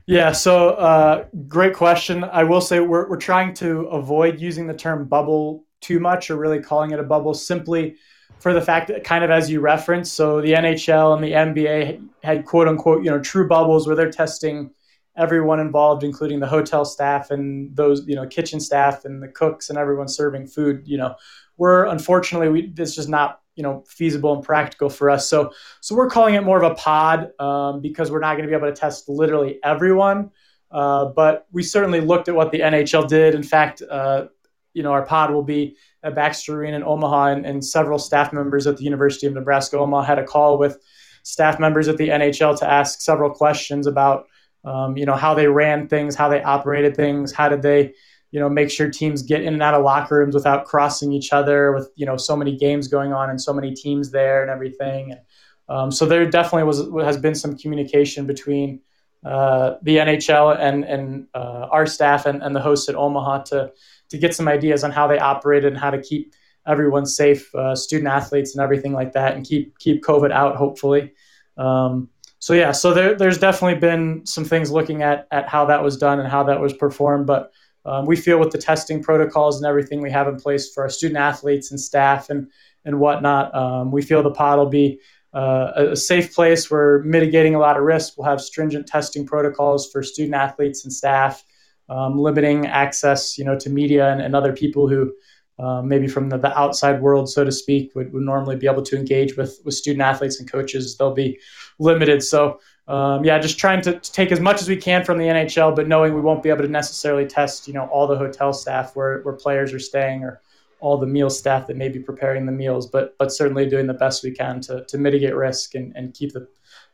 [0.07, 2.23] Yeah, so uh, great question.
[2.23, 6.35] I will say we're, we're trying to avoid using the term bubble too much or
[6.35, 7.95] really calling it a bubble simply
[8.39, 12.07] for the fact that kind of as you referenced, so the NHL and the NBA
[12.23, 14.71] had quote unquote, you know, true bubbles where they're testing
[15.17, 19.69] everyone involved, including the hotel staff and those, you know, kitchen staff and the cooks
[19.69, 21.15] and everyone serving food, you know,
[21.57, 25.29] we're unfortunately we it's just not you know feasible and practical for us.
[25.29, 28.49] So so we're calling it more of a pod um, because we're not going to
[28.49, 30.31] be able to test literally everyone.
[30.71, 33.35] Uh, but we certainly looked at what the NHL did.
[33.35, 34.25] In fact, uh,
[34.73, 38.33] you know our pod will be at Baxter Arena in Omaha, and, and several staff
[38.33, 40.77] members at the University of Nebraska Omaha had a call with
[41.23, 44.27] staff members at the NHL to ask several questions about
[44.63, 47.93] um, you know how they ran things, how they operated things, how did they
[48.35, 51.31] you know make sure teams get in and out of locker rooms without crossing each
[51.31, 54.51] other with you know so many games going on and so many teams there and
[54.51, 55.21] everything and
[55.69, 58.81] um, so there definitely was has been some communication between
[59.25, 63.71] uh, the NHL and and uh, our staff and, and the hosts at Omaha to
[64.09, 66.35] to get some ideas on how they operated and how to keep
[66.67, 71.13] everyone safe, uh, student athletes and everything like that, and keep keep COVID out hopefully.
[71.57, 75.81] Um, so yeah, so there, there's definitely been some things looking at at how that
[75.81, 77.53] was done and how that was performed, but
[77.85, 80.89] um, we feel with the testing protocols and everything we have in place for our
[80.89, 82.47] student athletes and staff and
[82.85, 84.99] and whatnot, um, we feel the pod will be
[85.33, 86.71] uh, a safe place.
[86.71, 88.13] We're mitigating a lot of risk.
[88.17, 91.43] We'll have stringent testing protocols for student athletes and staff,
[91.89, 95.13] um, limiting access, you know, to media and, and, other people who
[95.59, 98.83] um, maybe from the, the, outside world, so to speak, would, would normally be able
[98.83, 100.95] to engage with with student athletes and coaches.
[100.97, 101.39] They'll be
[101.79, 102.23] limited.
[102.23, 105.25] So um, yeah, just trying to, to, take as much as we can from the
[105.25, 108.53] NHL, but knowing we won't be able to necessarily test, you know, all the hotel
[108.53, 110.41] staff where, where players are staying or
[110.79, 113.93] all the meal staff that may be preparing the meals, but but certainly doing the
[113.93, 116.47] best we can to, to mitigate risk and, and keep the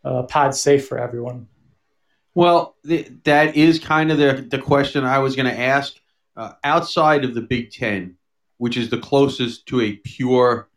[0.06, 1.48] uh, pod safe for everyone.
[2.34, 5.96] Well, th- that is kind of the, the question I was going to ask.
[6.38, 8.16] Uh, outside of the Big Ten,
[8.58, 10.70] which is the closest to a pure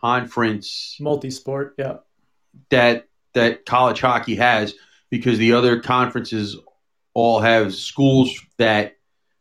[0.00, 1.96] conference multi-sport, yeah,
[2.70, 4.74] that that college hockey has,
[5.10, 6.56] because the other conferences
[7.14, 8.96] all have schools that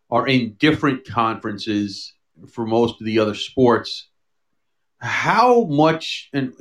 [0.09, 2.13] are in different conferences
[2.47, 4.09] for most of the other sports.
[4.99, 6.53] How much and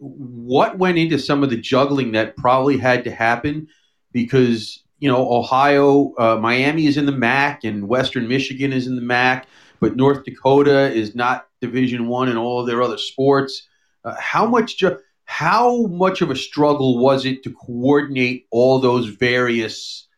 [0.00, 3.68] what went into some of the juggling that probably had to happen
[4.12, 8.96] because you know Ohio, uh, Miami is in the MAC, and Western Michigan is in
[8.96, 9.46] the MAC,
[9.80, 13.68] but North Dakota is not Division One in all of their other sports.
[14.04, 19.08] Uh, how much ju- how much of a struggle was it to coordinate all those
[19.08, 20.08] various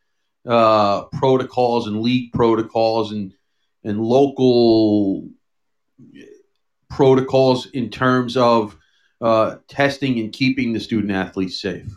[0.47, 3.33] uh, protocols and league protocols and
[3.85, 5.29] and local
[6.91, 8.77] protocols in terms of
[9.21, 11.91] uh, testing and keeping the student athletes safe?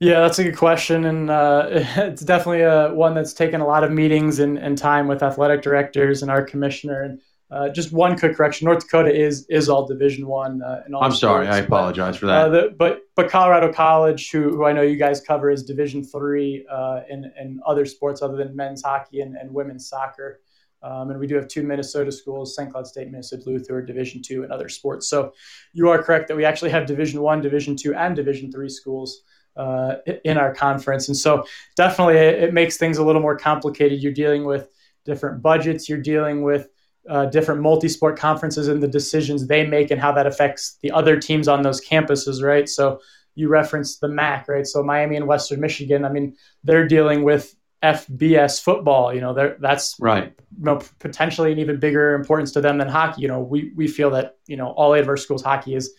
[0.00, 3.84] Yeah, that's a good question, and uh, it's definitely a, one that's taken a lot
[3.84, 7.02] of meetings and, and time with athletic directors and our commissioner.
[7.02, 10.62] And uh, just one quick correction: North Dakota is is all Division One.
[10.62, 12.46] Uh, I'm sports, sorry, I apologize but, for that.
[12.46, 16.04] Uh, the, but but Colorado College, who, who I know you guys cover, is Division
[16.04, 20.40] Three uh, in in other sports other than men's hockey and, and women's soccer.
[20.82, 22.70] Um, and we do have two Minnesota schools, St.
[22.70, 25.08] Cloud State, Minnesota Duluth, who are Division two and other sports.
[25.08, 25.32] So
[25.72, 29.22] you are correct that we actually have Division one, Division two, and Division three schools
[29.56, 31.08] uh, in our conference.
[31.08, 31.44] And so
[31.76, 34.00] definitely it, it, makes things a little more complicated.
[34.00, 34.68] You're dealing with
[35.04, 35.88] different budgets.
[35.88, 36.68] You're dealing with
[37.08, 41.18] uh, different multi-sport conferences and the decisions they make and how that affects the other
[41.18, 42.68] teams on those campuses, right?
[42.68, 43.00] So
[43.34, 44.66] you referenced the MAC, right?
[44.66, 46.04] So Miami and Western Michigan.
[46.04, 49.14] I mean, they're dealing with FBS football.
[49.14, 50.34] You know, that's right.
[50.58, 53.22] You know, potentially an even bigger importance to them than hockey.
[53.22, 55.94] You know, we we feel that you know all eight of our schools hockey is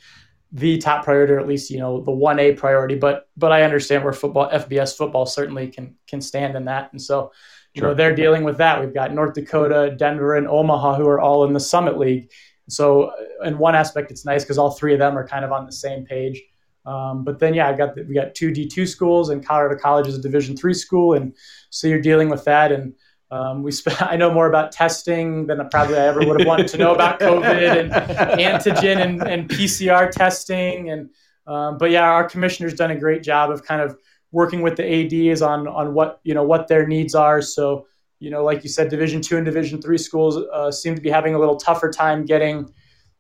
[0.51, 2.95] the top priority, or at least you know the one A priority.
[2.95, 7.01] But but I understand where football FBS football certainly can can stand in that, and
[7.01, 7.31] so
[7.79, 7.89] you sure.
[7.89, 8.79] know they're dealing with that.
[8.79, 12.31] We've got North Dakota, Denver, and Omaha who are all in the Summit League.
[12.67, 15.51] So uh, in one aspect, it's nice because all three of them are kind of
[15.51, 16.41] on the same page.
[16.85, 19.79] Um, but then, yeah, I got the, we got two D two schools, and Colorado
[19.79, 21.35] College is a Division three school, and
[21.69, 22.71] so you're dealing with that.
[22.71, 22.93] And
[23.31, 26.67] um, we sp- I know more about testing than probably I ever would have wanted
[26.69, 30.89] to know about COVID and antigen and, and PCR testing.
[30.89, 31.09] And
[31.47, 33.97] um, but yeah, our commissioner's done a great job of kind of
[34.31, 37.41] working with the ads on on what you know what their needs are.
[37.41, 37.87] So
[38.19, 41.09] you know, like you said, Division two and Division three schools uh, seem to be
[41.09, 42.69] having a little tougher time getting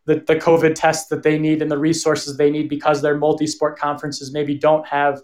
[0.05, 3.77] the, the COVID tests that they need and the resources they need because their multi-sport
[3.77, 5.21] conferences maybe don't have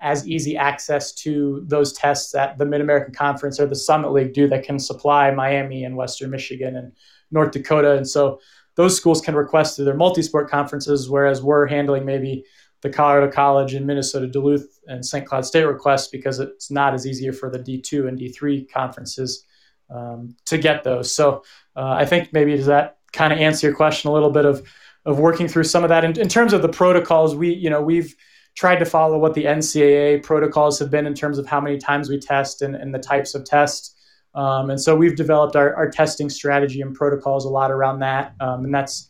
[0.00, 4.32] as easy access to those tests that the Mid American Conference or the Summit League
[4.32, 6.92] do that can supply Miami and Western Michigan and
[7.30, 7.96] North Dakota.
[7.96, 8.40] And so
[8.76, 12.44] those schools can request through their multi sport conferences, whereas we're handling maybe
[12.82, 15.26] the Colorado College and Minnesota Duluth and St.
[15.26, 19.44] Cloud State requests because it's not as easier for the D2 and D3 conferences
[19.90, 21.12] um, to get those.
[21.12, 21.42] So
[21.76, 24.66] uh, I think maybe does that kind of answer your question a little bit of
[25.04, 27.34] of working through some of that in, in terms of the protocols.
[27.34, 28.14] We you know we've
[28.54, 32.08] tried to follow what the NCAA protocols have been in terms of how many times
[32.08, 33.94] we test and, and the types of tests.
[34.34, 38.34] Um, and so we've developed our, our testing strategy and protocols a lot around that.
[38.40, 39.07] Um, and that's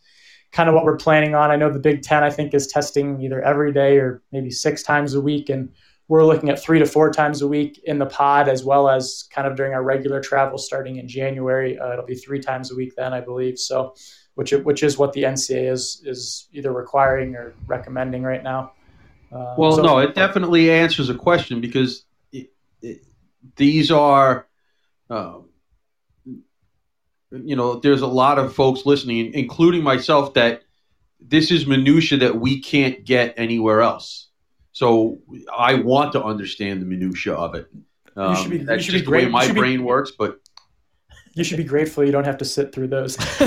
[0.53, 1.51] kind of what we're planning on.
[1.51, 4.83] I know the Big Ten, I think, is testing either every day or maybe six
[4.83, 5.51] times a week.
[5.51, 5.71] And
[6.09, 9.29] we're looking at three to four times a week in the pod, as well as
[9.31, 11.79] kind of during our regular travel starting in January.
[11.79, 13.59] Uh, it'll be three times a week then, I believe.
[13.59, 13.95] So,
[14.35, 18.73] which which is what the NCAA is is either requiring or recommending right now.
[19.31, 23.05] Uh, well, so, no, it definitely answers a question because it, it,
[23.57, 24.47] these are,
[25.11, 25.41] uh,
[27.31, 30.63] you know, there's a lot of folks listening, including myself, that
[31.21, 34.29] this is minutia that we can't get anywhere else.
[34.73, 35.19] So
[35.57, 37.69] I want to understand the minutia of it.
[38.17, 40.41] Um, you should be, that's just the way my brain be, works, but
[41.35, 43.19] you should be grateful you don't have to sit through those.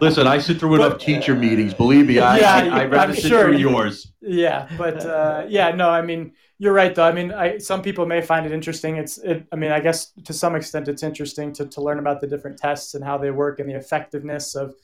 [0.00, 1.74] Listen, I sit through enough teacher meetings.
[1.74, 3.44] Believe me, I, yeah, I, would rather I'm sit sure.
[3.44, 4.12] through yours.
[4.20, 7.02] Yeah, but uh, yeah, no, I mean, you're right though.
[7.02, 8.94] I mean, I, some people may find it interesting.
[8.94, 12.20] It's, it, I mean, I guess to some extent, it's interesting to, to learn about
[12.20, 14.76] the different tests and how they work and the effectiveness of,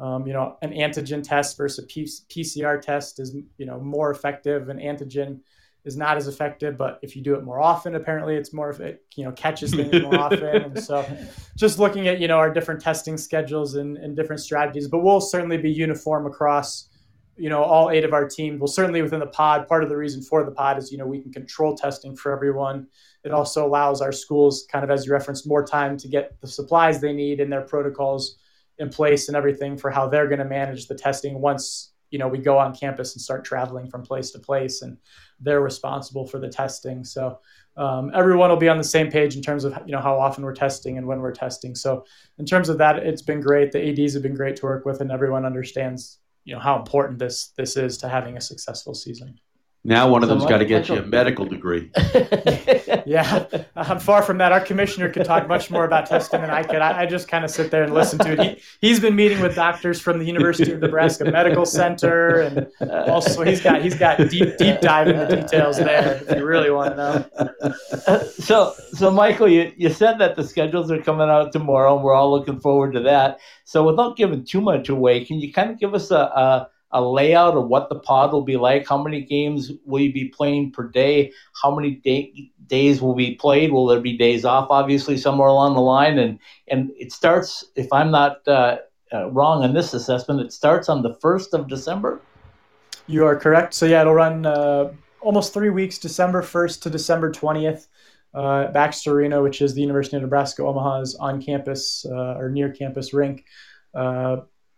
[0.00, 4.70] um, you know, an antigen test versus a PCR test is, you know, more effective.
[4.70, 5.40] An antigen
[5.84, 6.78] is not as effective.
[6.78, 9.74] But if you do it more often, apparently it's more of it, you know, catches
[9.74, 10.42] things more often.
[10.42, 11.06] And so
[11.54, 15.20] just looking at, you know, our different testing schedules and, and different strategies, but we'll
[15.20, 16.88] certainly be uniform across,
[17.36, 18.58] you know, all eight of our team.
[18.58, 21.06] Well, certainly within the pod, part of the reason for the pod is, you know,
[21.06, 22.86] we can control testing for everyone.
[23.24, 26.48] It also allows our schools kind of, as you referenced, more time to get the
[26.48, 28.38] supplies they need and their protocols
[28.78, 32.28] in place and everything for how they're going to manage the testing once you know
[32.28, 34.96] we go on campus and start traveling from place to place and
[35.40, 37.38] they're responsible for the testing so
[37.76, 40.44] um, everyone will be on the same page in terms of you know how often
[40.44, 42.04] we're testing and when we're testing so
[42.38, 45.00] in terms of that it's been great the ads have been great to work with
[45.00, 49.38] and everyone understands you know how important this this is to having a successful season
[49.86, 51.90] now one of them's got to get you a medical degree.
[53.06, 53.46] yeah,
[53.76, 54.50] I'm far from that.
[54.50, 56.82] Our commissioner could talk much more about testing than I could.
[56.82, 58.40] I, I just kind of sit there and listen to it.
[58.80, 62.68] He, he's been meeting with doctors from the University of Nebraska Medical Center, and
[63.08, 66.96] also he's got he's got deep deep dive into details there if you really want
[66.96, 67.30] to
[68.08, 68.22] know.
[68.38, 72.14] so so Michael, you, you said that the schedules are coming out tomorrow, and we're
[72.14, 73.38] all looking forward to that.
[73.64, 77.02] So without giving too much away, can you kind of give us a, a a
[77.02, 78.88] layout of what the pod will be like?
[78.88, 81.32] How many games will you be playing per day?
[81.60, 83.72] How many day, days will be played?
[83.72, 84.68] Will there be days off?
[84.70, 87.64] Obviously, somewhere along the line, and and it starts.
[87.74, 88.78] If I'm not uh,
[89.12, 92.20] uh, wrong on this assessment, it starts on the first of December.
[93.06, 93.74] You are correct.
[93.74, 97.88] So yeah, it'll run uh, almost three weeks, December first to December twentieth.
[98.34, 102.70] Uh, Baxter Arena, which is the University of Nebraska Omaha's on campus uh, or near
[102.70, 103.46] campus rink.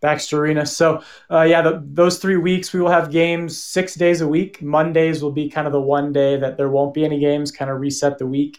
[0.00, 0.64] Baxter Arena.
[0.64, 4.62] So, uh, yeah, the, those three weeks we will have games six days a week.
[4.62, 7.70] Mondays will be kind of the one day that there won't be any games, kind
[7.70, 8.58] of reset the week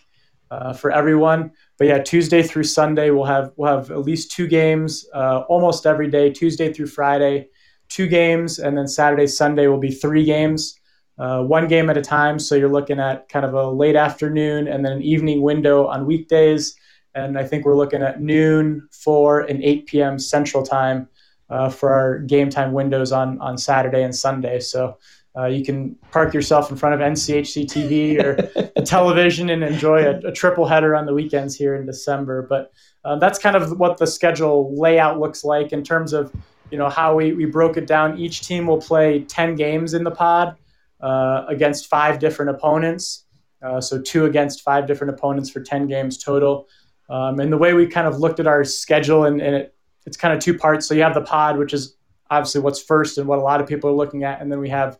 [0.52, 1.52] uh, for everyone.
[1.78, 5.86] But yeah, Tuesday through Sunday we'll have we'll have at least two games uh, almost
[5.86, 6.32] every day.
[6.32, 7.48] Tuesday through Friday,
[7.88, 10.76] two games, and then Saturday Sunday will be three games.
[11.18, 12.40] Uh, one game at a time.
[12.40, 16.06] So you're looking at kind of a late afternoon and then an evening window on
[16.06, 16.76] weekdays.
[17.14, 20.18] And I think we're looking at noon, 4, and 8 p.m.
[20.18, 21.10] Central Time
[21.50, 24.60] uh, for our game time windows on on Saturday and Sunday.
[24.60, 24.98] So
[25.38, 28.36] uh, you can park yourself in front of NCHC TV or
[28.76, 32.48] the television and enjoy a, a, triple header on the weekends here in December.
[32.50, 32.74] But
[33.06, 36.34] uh, that's kind of what the schedule layout looks like in terms of
[36.72, 38.18] you know how we, we broke it down.
[38.20, 40.56] Each team will play 10 games in the pod
[41.02, 43.26] uh, against five different opponents.
[43.62, 46.68] Uh, so two against five different opponents for 10 games total.
[47.10, 50.18] Um, and the way we kind of looked at our schedule and, and it it's
[50.18, 50.88] kind of two parts.
[50.88, 51.96] So you have the pod, which is
[52.30, 54.70] obviously what's first and what a lot of people are looking at, and then we
[54.70, 54.98] have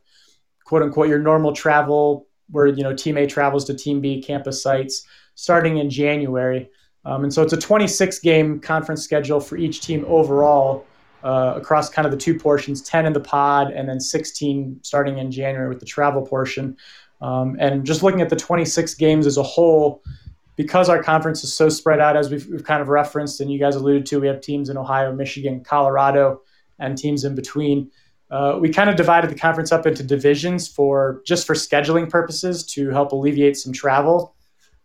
[0.66, 4.62] quote unquote your normal travel where you know team A travels to team B campus
[4.62, 6.70] sites starting in January.
[7.06, 10.86] Um, and so it's a 26 game conference schedule for each team overall
[11.24, 15.18] uh, across kind of the two portions 10 in the pod and then 16 starting
[15.18, 16.76] in January with the travel portion.
[17.22, 20.04] Um, and just looking at the 26 games as a whole,
[20.60, 23.58] because our conference is so spread out, as we've, we've kind of referenced and you
[23.58, 26.42] guys alluded to, we have teams in Ohio, Michigan, Colorado,
[26.80, 27.90] and teams in between.
[28.30, 32.66] Uh, we kind of divided the conference up into divisions for just for scheduling purposes
[32.66, 34.36] to help alleviate some travel.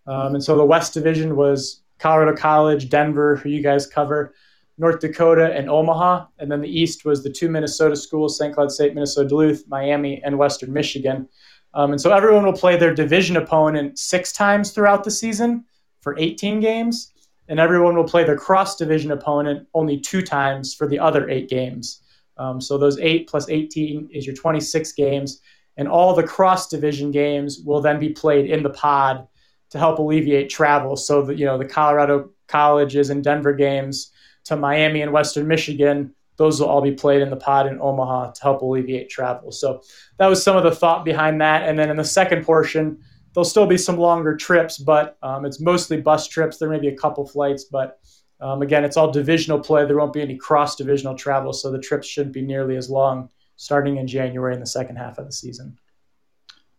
[0.06, 4.32] Um, and so the West Division was Colorado College, Denver, who you guys cover,
[4.78, 6.26] North Dakota, and Omaha.
[6.38, 8.54] And then the East was the two Minnesota schools, St.
[8.54, 11.28] Cloud State, Minnesota Duluth, Miami, and Western Michigan.
[11.74, 15.64] Um, and so everyone will play their division opponent six times throughout the season
[16.00, 17.12] for 18 games,
[17.48, 21.48] and everyone will play their cross division opponent only two times for the other eight
[21.48, 22.00] games.
[22.36, 25.40] Um, so those eight plus 18 is your 26 games,
[25.76, 29.26] and all the cross division games will then be played in the pod
[29.70, 30.96] to help alleviate travel.
[30.96, 34.12] So that you know the Colorado colleges and Denver games
[34.44, 38.32] to Miami and Western Michigan those will all be played in the pod in Omaha
[38.32, 39.52] to help alleviate travel.
[39.52, 39.82] So
[40.18, 41.68] that was some of the thought behind that.
[41.68, 42.98] And then in the second portion,
[43.32, 46.58] there'll still be some longer trips, but um, it's mostly bus trips.
[46.58, 48.00] There may be a couple flights, but
[48.40, 49.86] um, again, it's all divisional play.
[49.86, 53.30] There won't be any cross divisional travel, so the trips shouldn't be nearly as long
[53.56, 55.78] starting in January in the second half of the season.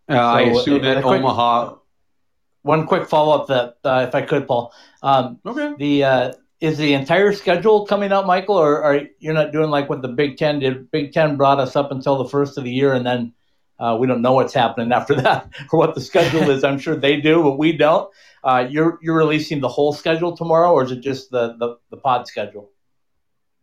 [0.08, 1.76] Uh, so, I assume that quick, Omaha.
[2.62, 4.74] One quick follow up that, uh, if I could, Paul.
[5.02, 5.74] Um, okay.
[5.78, 9.90] The uh, is the entire schedule coming out, Michael, or are you're not doing like
[9.90, 10.90] what the Big Ten did?
[10.92, 13.34] Big Ten brought us up until the first of the year, and then
[13.78, 16.64] uh, we don't know what's happening after that or what the schedule is.
[16.64, 18.10] I'm sure they do, but we don't.
[18.44, 21.98] Uh, you're you're releasing the whole schedule tomorrow, or is it just the the, the
[21.98, 22.72] pod schedule?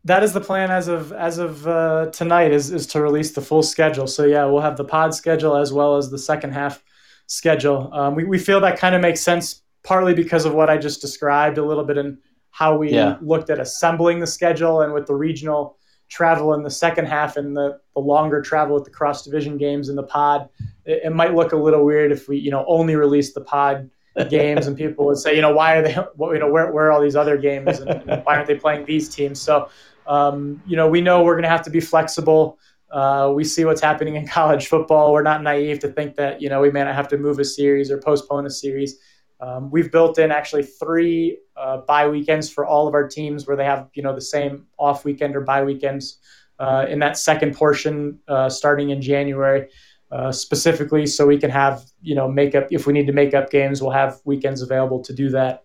[0.04, 3.40] That is the plan as of as of uh, tonight is is to release the
[3.40, 4.06] full schedule.
[4.06, 6.82] So yeah, we'll have the pod schedule as well as the second half
[7.26, 7.88] schedule.
[7.94, 11.00] Um, we we feel that kind of makes sense partly because of what I just
[11.00, 12.18] described a little bit in
[12.52, 13.16] how we yeah.
[13.20, 15.76] looked at assembling the schedule and with the regional
[16.08, 19.88] travel in the second half and the, the longer travel with the cross division games
[19.88, 20.48] in the pod,
[20.84, 23.90] it, it, might look a little weird if we, you know, only release the pod
[24.28, 26.92] games and people would say, you know, why are they, you know, where, where are
[26.92, 29.40] all these other games and, and why aren't they playing these teams?
[29.40, 29.70] So,
[30.06, 32.58] um, you know, we know we're going to have to be flexible.
[32.90, 35.14] Uh, we see what's happening in college football.
[35.14, 37.44] We're not naive to think that, you know, we may not have to move a
[37.44, 38.98] series or postpone a series.
[39.42, 43.56] Um, we've built in actually three uh, bye weekends for all of our teams where
[43.56, 46.18] they have you know the same off weekend or bye weekends
[46.60, 49.68] uh, in that second portion uh, starting in January.
[50.12, 53.32] Uh, specifically, so we can have you know make up if we need to make
[53.32, 55.64] up games, we'll have weekends available to do that.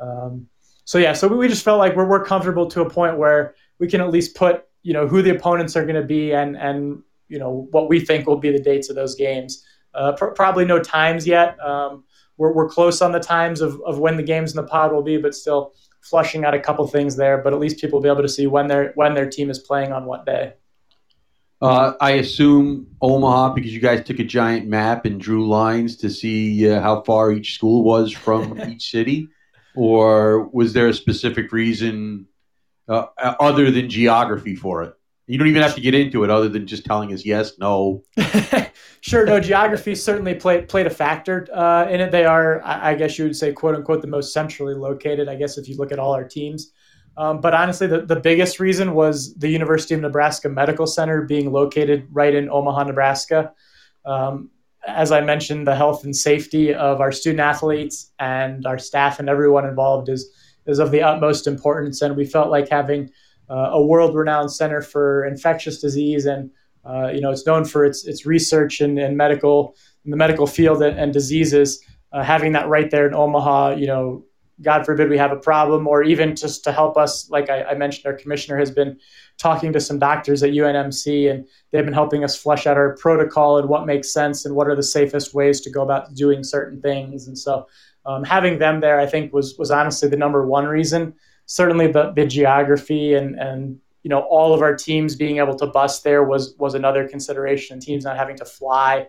[0.00, 0.48] Um,
[0.84, 3.86] so yeah, so we just felt like we're, we're comfortable to a point where we
[3.88, 7.02] can at least put you know who the opponents are going to be and and
[7.28, 9.64] you know what we think will be the dates of those games.
[9.94, 11.58] Uh, pr- probably no times yet.
[11.64, 12.02] Um,
[12.36, 15.02] we're, we're close on the times of, of when the games in the pod will
[15.02, 15.72] be, but still
[16.02, 17.38] flushing out a couple things there.
[17.38, 19.58] But at least people will be able to see when their when their team is
[19.58, 20.54] playing on what day.
[21.62, 26.10] Uh, I assume Omaha because you guys took a giant map and drew lines to
[26.10, 29.28] see uh, how far each school was from each city,
[29.74, 32.26] or was there a specific reason
[32.88, 34.94] uh, other than geography for it?
[35.26, 38.02] You don't even have to get into it other than just telling us yes, no.
[39.00, 39.40] sure, no.
[39.40, 42.10] Geography certainly played played a factor uh, in it.
[42.10, 45.28] They are, I guess you would say, quote unquote, the most centrally located.
[45.28, 46.72] I guess if you look at all our teams.
[47.16, 51.52] Um, but honestly, the, the biggest reason was the University of Nebraska Medical Center being
[51.52, 53.52] located right in Omaha, Nebraska.
[54.04, 54.50] Um,
[54.86, 59.28] as I mentioned, the health and safety of our student athletes and our staff and
[59.28, 60.30] everyone involved is
[60.66, 62.02] is of the utmost importance.
[62.02, 63.10] And we felt like having
[63.48, 66.50] a world-renowned center for infectious disease, and
[66.84, 69.74] uh, you know it's known for its its research and, and medical
[70.04, 71.84] in the medical field and, and diseases.
[72.12, 74.24] Uh, having that right there in Omaha, you know,
[74.62, 77.74] God forbid we have a problem, or even just to help us, like I, I,
[77.74, 78.98] mentioned, our commissioner has been
[79.36, 83.58] talking to some doctors at UNMC, and they've been helping us flesh out our protocol
[83.58, 86.80] and what makes sense and what are the safest ways to go about doing certain
[86.80, 87.26] things.
[87.26, 87.66] And so,
[88.06, 91.14] um, having them there, I think, was was honestly the number one reason
[91.46, 95.66] certainly the, the geography and, and you know all of our teams being able to
[95.66, 97.80] bus there was was another consideration.
[97.80, 99.08] Teams not having to fly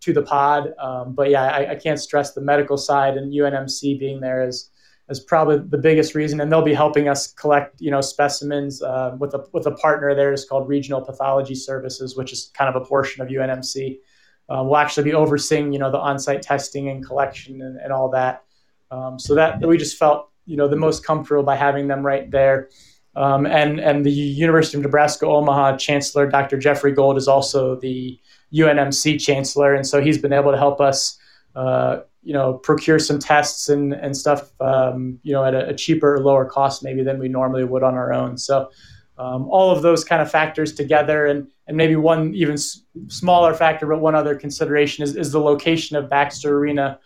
[0.00, 3.98] to the pod, um, but yeah, I, I, can't stress the medical side and UNMC
[3.98, 4.70] being there is
[5.08, 6.40] is probably the biggest reason.
[6.40, 10.14] And they'll be helping us collect you know specimens uh, with a with a partner
[10.14, 13.98] there is called Regional Pathology Services, which is kind of a portion of UNMC.
[14.48, 18.10] Uh, we'll actually be overseeing you know the on-site testing and collection and, and all
[18.10, 18.44] that.
[18.90, 22.30] Um, so that we just felt you know the most comfortable by having them right
[22.30, 22.70] there.
[23.14, 26.58] Um, and and the University of Nebraska Omaha Chancellor Dr.
[26.58, 28.18] Jeffrey Gold is also the
[28.54, 31.18] UNMC Chancellor, and so he's been able to help us,
[31.54, 35.74] uh, you know, procure some tests and and stuff, um, you know, at a, a,
[35.74, 38.38] cheaper lower cost maybe than we normally would on our own.
[38.38, 38.70] So.
[39.18, 43.54] Um, all of those kind of factors together, and and maybe one even s- smaller
[43.54, 47.00] factor, but one other consideration is, is the location of Baxter Arena,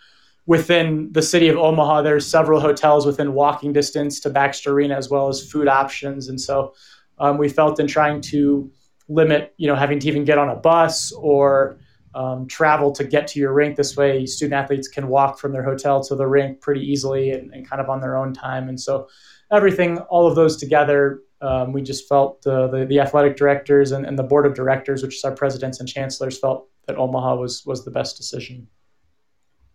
[0.50, 5.08] within the city of Omaha, there's several hotels within walking distance to Baxter Arena, as
[5.08, 6.28] well as food options.
[6.28, 6.74] And so
[7.18, 8.68] um, we felt in trying to
[9.08, 11.78] limit, you know, having to even get on a bus or
[12.16, 13.76] um, travel to get to your rink.
[13.76, 17.54] This way, student athletes can walk from their hotel to the rink pretty easily and,
[17.54, 18.68] and kind of on their own time.
[18.68, 19.06] And so
[19.52, 24.04] everything, all of those together, um, we just felt uh, the, the athletic directors and,
[24.04, 27.64] and the board of directors, which is our presidents and chancellors, felt that Omaha was
[27.64, 28.66] was the best decision.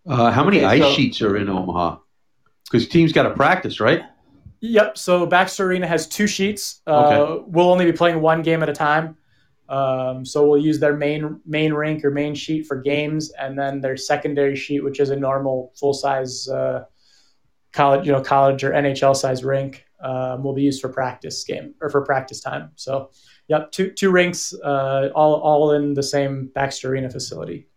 [0.07, 1.97] Uh, how many okay, ice so, sheets are in Omaha?
[2.65, 4.03] Because teams got to practice, right?
[4.61, 4.97] Yep.
[4.97, 6.81] So Baxter Arena has two sheets.
[6.87, 7.43] Uh, okay.
[7.47, 9.17] We'll only be playing one game at a time.
[9.67, 13.81] Um, so we'll use their main main rink or main sheet for games, and then
[13.81, 16.85] their secondary sheet, which is a normal full size uh,
[17.73, 21.73] college, you know, college or NHL size rink, um, will be used for practice game
[21.81, 22.71] or for practice time.
[22.75, 23.09] So,
[23.47, 27.67] yep, two two rinks, uh, all all in the same Baxter Arena facility.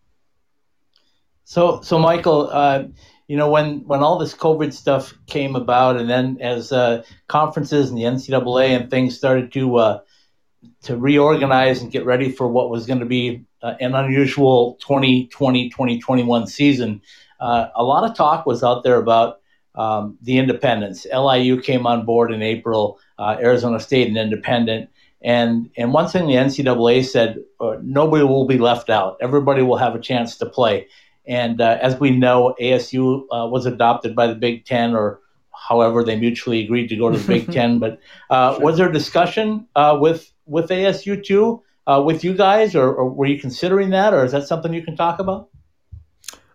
[1.49, 2.85] So, so Michael, uh,
[3.27, 7.89] you know, when when all this COVID stuff came about, and then as uh, conferences
[7.89, 10.01] and the NCAA and things started to uh,
[10.83, 15.71] to reorganize and get ready for what was going to be uh, an unusual 2020
[15.71, 17.01] 2021 season,
[17.41, 19.41] uh, a lot of talk was out there about
[19.75, 21.07] um, the independents.
[21.11, 22.99] LIU came on board in April.
[23.19, 24.91] Uh, Arizona State, an independent.
[25.23, 27.39] And and one thing the NCAA said,
[27.81, 29.17] nobody will be left out.
[29.23, 30.89] Everybody will have a chance to play.
[31.29, 35.21] And uh, as we know, ASU uh, was adopted by the Big Ten, or
[35.53, 37.79] however they mutually agreed to go to the Big Ten.
[37.79, 38.01] But
[38.31, 38.65] uh, sure.
[38.65, 43.27] was there discussion uh, with with ASU too, uh, with you guys, or, or, were
[43.27, 45.51] you considering that, or is that something you can talk about?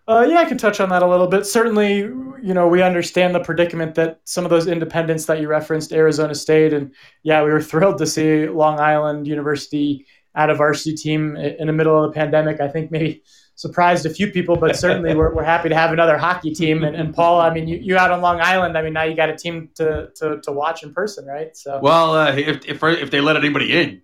[0.07, 1.45] Uh, yeah, I can touch on that a little bit.
[1.45, 5.93] Certainly, you know, we understand the predicament that some of those independents that you referenced,
[5.93, 10.95] Arizona State, and yeah, we were thrilled to see Long Island University out of varsity
[10.95, 12.59] team in the middle of the pandemic.
[12.59, 13.23] I think maybe
[13.55, 16.83] surprised a few people, but certainly we're, we're happy to have another hockey team.
[16.83, 18.77] And, and Paul, I mean, you, you out on Long Island.
[18.77, 21.55] I mean, now you got a team to, to, to watch in person, right?
[21.55, 24.01] So well, uh, if, if if they let anybody in.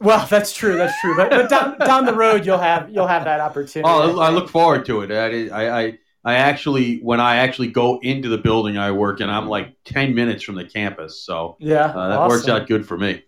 [0.00, 0.76] Well, that's true.
[0.76, 1.16] That's true.
[1.16, 3.88] But, but down, down the road, you'll have you'll have that opportunity.
[3.88, 5.10] Oh, I look forward to it.
[5.10, 9.48] I, I I actually when I actually go into the building I work in, I'm
[9.48, 11.22] like ten minutes from the campus.
[11.22, 12.28] So yeah, uh, that awesome.
[12.28, 13.24] works out good for me.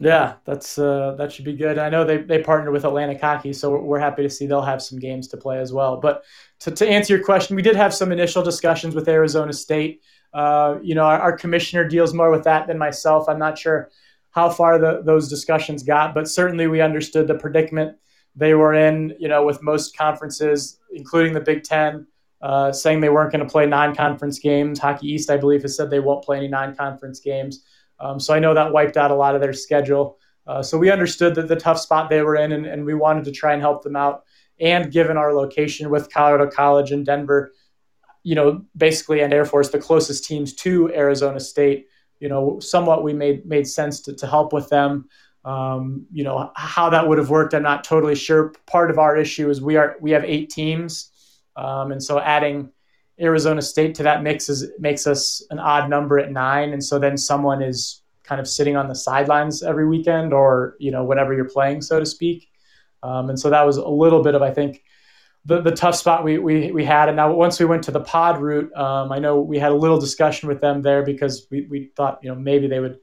[0.00, 1.78] Yeah, that's uh, that should be good.
[1.78, 4.62] I know they they partner with Atlantic Hockey, so we're, we're happy to see they'll
[4.62, 5.98] have some games to play as well.
[6.00, 6.24] But
[6.60, 10.02] to, to answer your question, we did have some initial discussions with Arizona State.
[10.32, 13.28] Uh, you know, our, our, commissioner deals more with that than myself.
[13.28, 13.90] I'm not sure
[14.30, 17.96] how far the, those discussions got, but certainly we understood the predicament
[18.34, 19.14] they were in.
[19.20, 22.08] You know, with most conferences, including the Big Ten,
[22.42, 24.80] uh, saying they weren't going to play non-conference games.
[24.80, 27.62] Hockey East, I believe, has said they won't play any non-conference games.
[28.00, 30.18] Um, so I know that wiped out a lot of their schedule.
[30.46, 33.24] Uh, so we understood that the tough spot they were in, and, and, we wanted
[33.24, 34.24] to try and help them out.
[34.60, 37.52] And given our location with Colorado College and Denver,
[38.22, 41.86] you know, basically and Air Force, the closest teams to Arizona State,
[42.20, 45.08] you know, somewhat we made made sense to, to help with them.
[45.44, 48.54] Um, you know, how that would have worked, I'm not totally sure.
[48.66, 51.10] Part of our issue is we are we have eight teams,
[51.56, 52.70] um, and so adding
[53.20, 56.98] Arizona State to that mix is makes us an odd number at nine, and so
[56.98, 61.32] then someone is kind of sitting on the sidelines every weekend, or you know whenever
[61.32, 62.48] you're playing, so to speak.
[63.02, 64.82] Um, and so that was a little bit of I think
[65.44, 67.08] the, the tough spot we, we we had.
[67.08, 69.76] And now once we went to the pod route, um, I know we had a
[69.76, 72.98] little discussion with them there because we, we thought you know maybe they would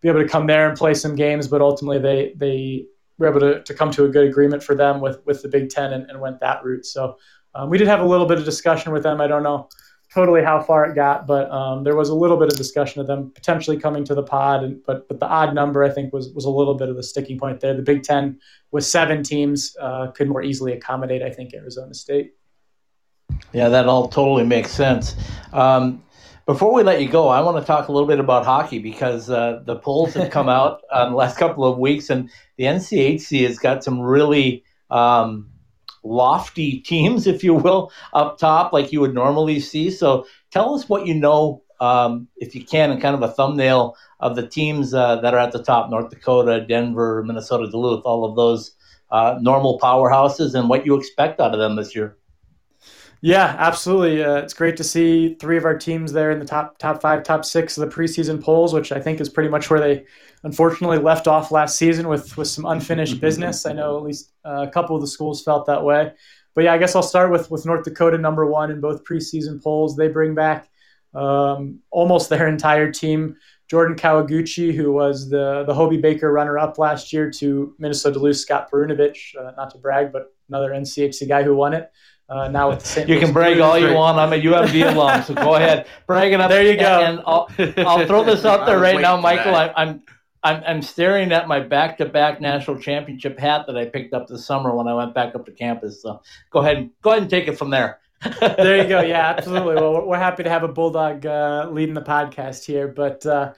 [0.00, 2.86] be able to come there and play some games, but ultimately they they
[3.16, 5.70] were able to, to come to a good agreement for them with with the Big
[5.70, 6.84] Ten and, and went that route.
[6.84, 7.16] So
[7.54, 9.20] um, we did have a little bit of discussion with them.
[9.20, 9.68] I don't know
[10.14, 13.08] totally how far it got, but um, there was a little bit of discussion of
[13.08, 14.62] them potentially coming to the pod.
[14.62, 17.02] And, but but the odd number I think was was a little bit of the
[17.02, 17.74] sticking point there.
[17.74, 18.38] The Big Ten
[18.70, 22.34] with seven teams uh, could more easily accommodate I think Arizona State.
[23.52, 25.16] Yeah, that all totally makes sense.
[25.52, 26.02] Um,
[26.46, 29.30] before we let you go, I want to talk a little bit about hockey because
[29.30, 33.46] uh, the polls have come out uh, the last couple of weeks, and the NCHC
[33.46, 35.48] has got some really um,
[36.04, 39.90] lofty teams, if you will, up top like you would normally see.
[39.90, 43.96] So tell us what you know, um, if you can, and kind of a thumbnail
[44.20, 48.24] of the teams uh, that are at the top North Dakota, Denver, Minnesota, Duluth, all
[48.24, 48.72] of those
[49.10, 52.16] uh, normal powerhouses, and what you expect out of them this year.
[53.20, 54.22] Yeah, absolutely.
[54.22, 57.22] Uh, it's great to see three of our teams there in the top top five,
[57.22, 60.04] top six of the preseason polls, which I think is pretty much where they
[60.44, 63.66] unfortunately left off last season with with some unfinished business.
[63.66, 66.12] I know at least uh, a couple of the schools felt that way.
[66.54, 69.62] But yeah, I guess I'll start with with North Dakota number one in both preseason
[69.62, 69.96] polls.
[69.96, 70.68] They bring back
[71.14, 73.36] um, almost their entire team.
[73.68, 78.36] Jordan Kawaguchi, who was the the Hobey Baker runner up last year to Minnesota Duluth
[78.36, 81.90] Scott Perunovich, uh, not to brag, but another NCHC guy who won it.
[82.26, 83.08] Uh, now with the St.
[83.08, 84.18] You can brag all you want.
[84.18, 86.50] I'm a UMD alum, so go ahead, brag it up.
[86.50, 87.00] There you go.
[87.00, 87.48] And, I'll,
[87.86, 89.54] I'll throw this out there right now, Michael.
[89.54, 90.02] I, I'm
[90.44, 94.76] I'm I'm staring at my back-to-back national championship hat that I picked up this summer
[94.76, 96.02] when I went back up to campus.
[96.02, 96.20] So
[96.50, 97.98] go ahead, go ahead and take it from there.
[98.40, 99.00] there you go.
[99.00, 99.74] Yeah, absolutely.
[99.76, 103.24] Well, we're happy to have a bulldog uh, leading the podcast here, but.
[103.26, 103.54] Uh,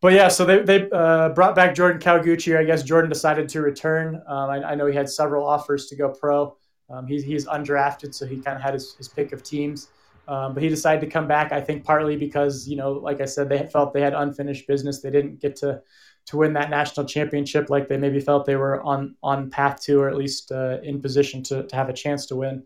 [0.00, 2.56] but yeah, so they, they uh, brought back Jordan Kawaguchi.
[2.56, 4.22] I guess Jordan decided to return.
[4.28, 6.56] Um, I, I, know he had several offers to go pro.
[6.88, 9.88] Um, he's, he's undrafted, so he kind of had his, his pick of teams.
[10.28, 13.24] Um, but he decided to come back, I think, partly because, you know, like I
[13.24, 15.00] said, they felt they had unfinished business.
[15.00, 15.82] They didn't get to
[16.26, 19.98] to win that national championship like they maybe felt they were on on path to,
[19.98, 22.62] or at least uh, in position to, to have a chance to win.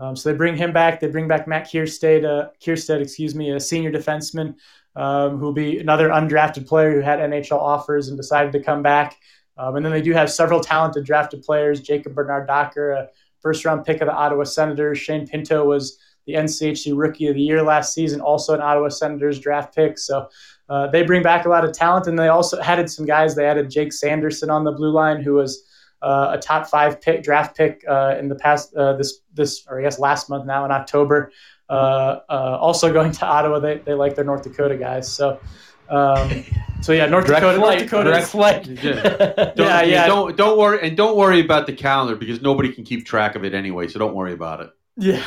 [0.00, 0.98] Um, so they bring him back.
[0.98, 4.56] They bring back Matt Kiersted, uh, Kiersted, excuse me, a senior defenseman
[4.96, 8.82] um, who will be another undrafted player who had NHL offers and decided to come
[8.82, 9.16] back.
[9.56, 11.80] Um, and then they do have several talented drafted players.
[11.80, 13.08] Jacob Bernard Docker, a
[13.40, 14.98] first round pick of the Ottawa Senators.
[14.98, 19.38] Shane Pinto was the NCHC Rookie of the Year last season, also an Ottawa Senators
[19.38, 19.98] draft pick.
[19.98, 20.28] So
[20.68, 23.34] uh, they bring back a lot of talent, and they also added some guys.
[23.34, 25.62] They added Jake Sanderson on the blue line, who was
[26.02, 29.78] uh, a top five pick, draft pick uh, in the past uh, this this or
[29.78, 31.32] I guess last month now in October.
[31.68, 35.10] Uh, uh, also going to Ottawa, they, they like their North Dakota guys.
[35.10, 35.40] So.
[35.88, 36.44] Um,
[36.80, 37.58] so yeah, North direct Dakota.
[37.58, 38.10] Flight, North Dakota.
[38.10, 38.66] Direct flight.
[38.82, 39.52] yeah.
[39.56, 40.06] yeah, yeah.
[40.06, 43.44] Don't don't worry, and don't worry about the calendar because nobody can keep track of
[43.44, 43.88] it anyway.
[43.88, 44.70] So don't worry about it.
[44.96, 45.22] Yeah,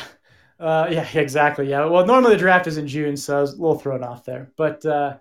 [0.58, 1.68] uh, yeah, exactly.
[1.68, 1.86] Yeah.
[1.86, 4.52] Well, normally the draft is in June, so I was a little thrown off there.
[4.56, 5.16] But uh,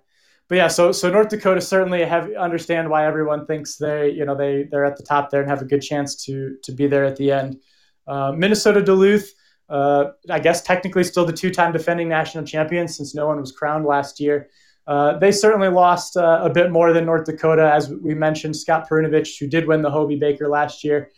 [0.47, 4.35] but yeah, so so North Dakota certainly have understand why everyone thinks they you know
[4.35, 7.05] they they're at the top there and have a good chance to to be there
[7.05, 7.59] at the end.
[8.07, 9.33] Uh, Minnesota Duluth.
[9.69, 13.85] uh, I guess technically still the two-time defending national champions since no one was crowned
[13.85, 14.47] last year.
[14.88, 18.55] Uh, they certainly lost uh, a bit more than North Dakota, as we mentioned.
[18.55, 21.11] Scott Perunovich, who did win the Hobey Baker last year,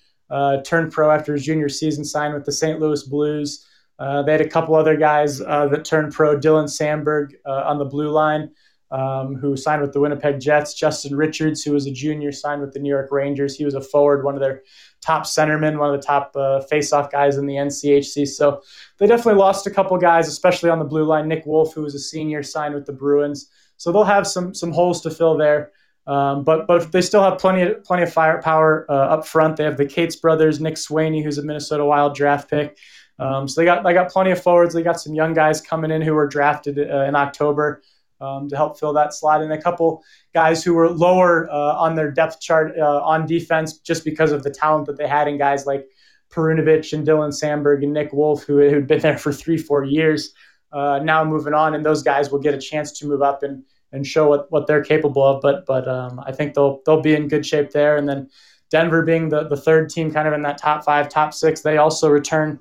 [0.65, 2.79] turned pro after his junior season, signed with the St.
[2.79, 3.67] Louis Blues.
[3.99, 6.37] Uh, they had a couple other guys uh, that turned pro.
[6.37, 8.49] Dylan Samberg on the blue line,
[8.91, 10.73] um, who signed with the Winnipeg Jets.
[10.73, 13.55] Justin Richards, who was a junior, signed with the New York Rangers.
[13.55, 14.63] He was a forward, one of their
[15.01, 18.27] top centermen, one of the top uh, face-off guys in the NCHC.
[18.27, 18.61] So
[18.97, 21.27] they definitely lost a couple guys, especially on the blue line.
[21.27, 23.49] Nick Wolff, who was a senior, signed with the Bruins.
[23.77, 25.71] So they'll have some some holes to fill there.
[26.05, 29.57] Um, but but they still have plenty of plenty of firepower uh, up front.
[29.57, 32.77] They have the Cates brothers, Nick Swaney, who's a Minnesota Wild draft pick.
[33.19, 34.73] Um, so they got they got plenty of forwards.
[34.73, 37.81] They got some young guys coming in who were drafted uh, in October
[38.21, 40.03] um, to help fill that slot, and a couple
[40.33, 44.43] guys who were lower uh, on their depth chart uh, on defense just because of
[44.43, 45.87] the talent that they had in guys like
[46.31, 50.33] Perunovich and Dylan Samberg and Nick Wolff, who had been there for three four years
[50.71, 53.63] uh, now moving on, and those guys will get a chance to move up and
[53.91, 55.41] and show what, what they're capable of.
[55.41, 57.97] But but um, I think they'll they'll be in good shape there.
[57.97, 58.29] And then
[58.69, 61.77] Denver being the the third team, kind of in that top five, top six, they
[61.77, 62.59] also return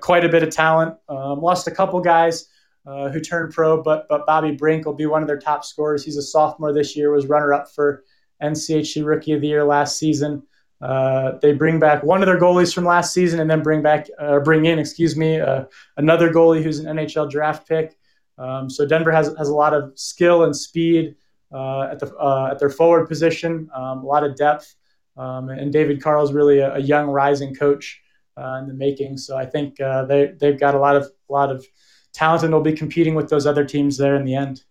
[0.00, 0.96] quite a bit of talent.
[1.08, 2.48] Um, lost a couple guys.
[2.86, 6.04] Uh, who turned pro, but but Bobby Brink will be one of their top scorers.
[6.04, 8.04] He's a sophomore this year, was runner up for
[8.40, 10.44] NCHC Rookie of the Year last season.
[10.80, 14.08] Uh, they bring back one of their goalies from last season, and then bring back,
[14.18, 15.64] uh, bring in, excuse me, uh,
[15.96, 17.96] another goalie who's an NHL draft pick.
[18.38, 21.16] Um, so Denver has has a lot of skill and speed
[21.52, 24.74] uh, at the uh, at their forward position, um, a lot of depth,
[25.16, 28.02] um, and David Carle is really a, a, young rising coach
[28.38, 29.16] Uh, in the making.
[29.16, 31.64] So I think uh, they they've got a lot of a lot of
[32.12, 34.62] talent, and they'll be competing with those other teams there in the end.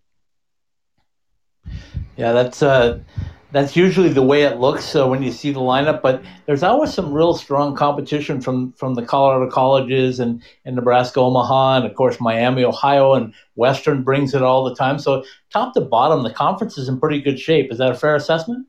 [2.16, 3.00] Yeah, that's uh,
[3.52, 6.02] that's usually the way it looks uh, when you see the lineup.
[6.02, 11.20] But there's always some real strong competition from from the Colorado colleges and, and Nebraska,
[11.20, 14.98] Omaha, and of course Miami, Ohio, and Western brings it all the time.
[14.98, 17.72] So top to bottom, the conference is in pretty good shape.
[17.72, 18.66] Is that a fair assessment?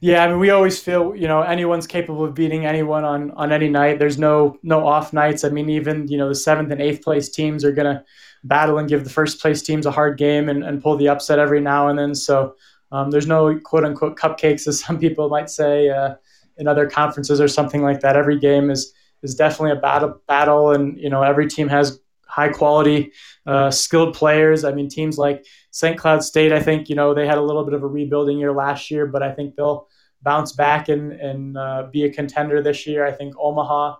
[0.00, 3.52] Yeah, I mean, we always feel you know anyone's capable of beating anyone on on
[3.52, 3.98] any night.
[3.98, 5.44] There's no no off nights.
[5.44, 8.04] I mean, even you know the seventh and eighth place teams are gonna
[8.44, 11.40] battle and give the first place teams a hard game and, and pull the upset
[11.40, 12.14] every now and then.
[12.14, 12.54] So
[12.92, 16.14] um, there's no quote unquote cupcakes, as some people might say uh,
[16.58, 18.16] in other conferences or something like that.
[18.16, 18.92] Every game is
[19.22, 23.10] is definitely a battle, battle, and you know every team has high quality,
[23.48, 24.62] uh, skilled players.
[24.62, 25.98] I mean, teams like St.
[25.98, 28.52] Cloud State, I think you know they had a little bit of a rebuilding year
[28.52, 29.88] last year, but I think they'll
[30.20, 33.06] bounce back and and uh, be a contender this year.
[33.06, 33.96] I think Omaha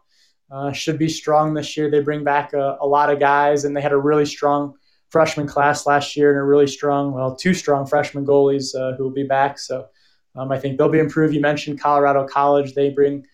[0.50, 1.90] uh, should be strong this year.
[1.90, 4.74] They bring back a, a lot of guys, and they had a really strong
[5.08, 9.04] freshman class last year and a really strong, well, two strong freshman goalies uh, who
[9.04, 9.58] will be back.
[9.58, 9.86] So
[10.36, 11.34] um, I think they'll be improved.
[11.34, 13.24] You mentioned Colorado College; they bring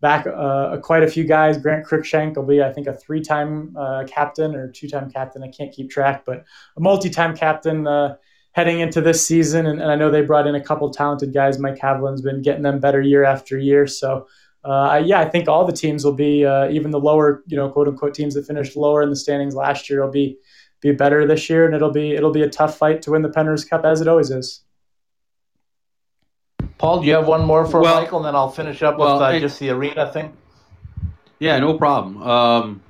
[0.00, 1.58] back uh, quite a few guys.
[1.58, 5.42] Grant Cruikshank will be, I think, a three-time uh, captain or two-time captain.
[5.42, 6.44] I can't keep track, but
[6.76, 8.16] a multi-time captain uh,
[8.52, 9.66] heading into this season.
[9.66, 11.58] And, and, I know they brought in a couple talented guys.
[11.58, 13.86] Mike Haviland's been getting them better year after year.
[13.86, 14.26] So.
[14.64, 17.70] Uh, yeah, I think all the teams will be, uh, even the lower, you know,
[17.70, 20.38] quote unquote teams that finished lower in the standings last year will be
[20.80, 23.28] be better this year, and it'll be it'll be a tough fight to win the
[23.28, 24.65] Penrose Cup as it always is.
[26.78, 29.14] Paul, do you have one more for well, Michael, and then I'll finish up well,
[29.14, 30.36] with uh, just the arena thing.
[31.38, 32.22] Yeah, no problem.
[32.22, 32.82] Um,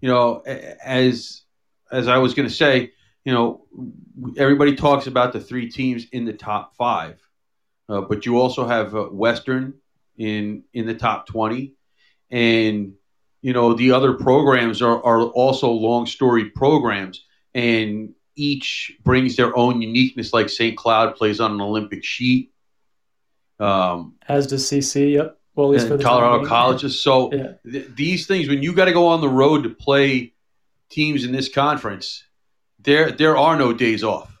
[0.00, 1.42] you know, as
[1.90, 2.92] as I was going to say,
[3.24, 3.64] you know,
[4.36, 7.20] everybody talks about the three teams in the top five,
[7.88, 9.74] uh, but you also have uh, Western
[10.16, 11.74] in in the top twenty,
[12.30, 12.94] and
[13.44, 19.56] you know the other programs are, are also long story programs and each brings their
[19.56, 22.53] own uniqueness like st cloud plays on an olympic sheet
[23.60, 27.52] um, as does cc yep well at least for the colorado colleges so yeah.
[27.70, 30.32] th- these things when you got to go on the road to play
[30.90, 32.24] teams in this conference
[32.80, 34.36] there there are no days off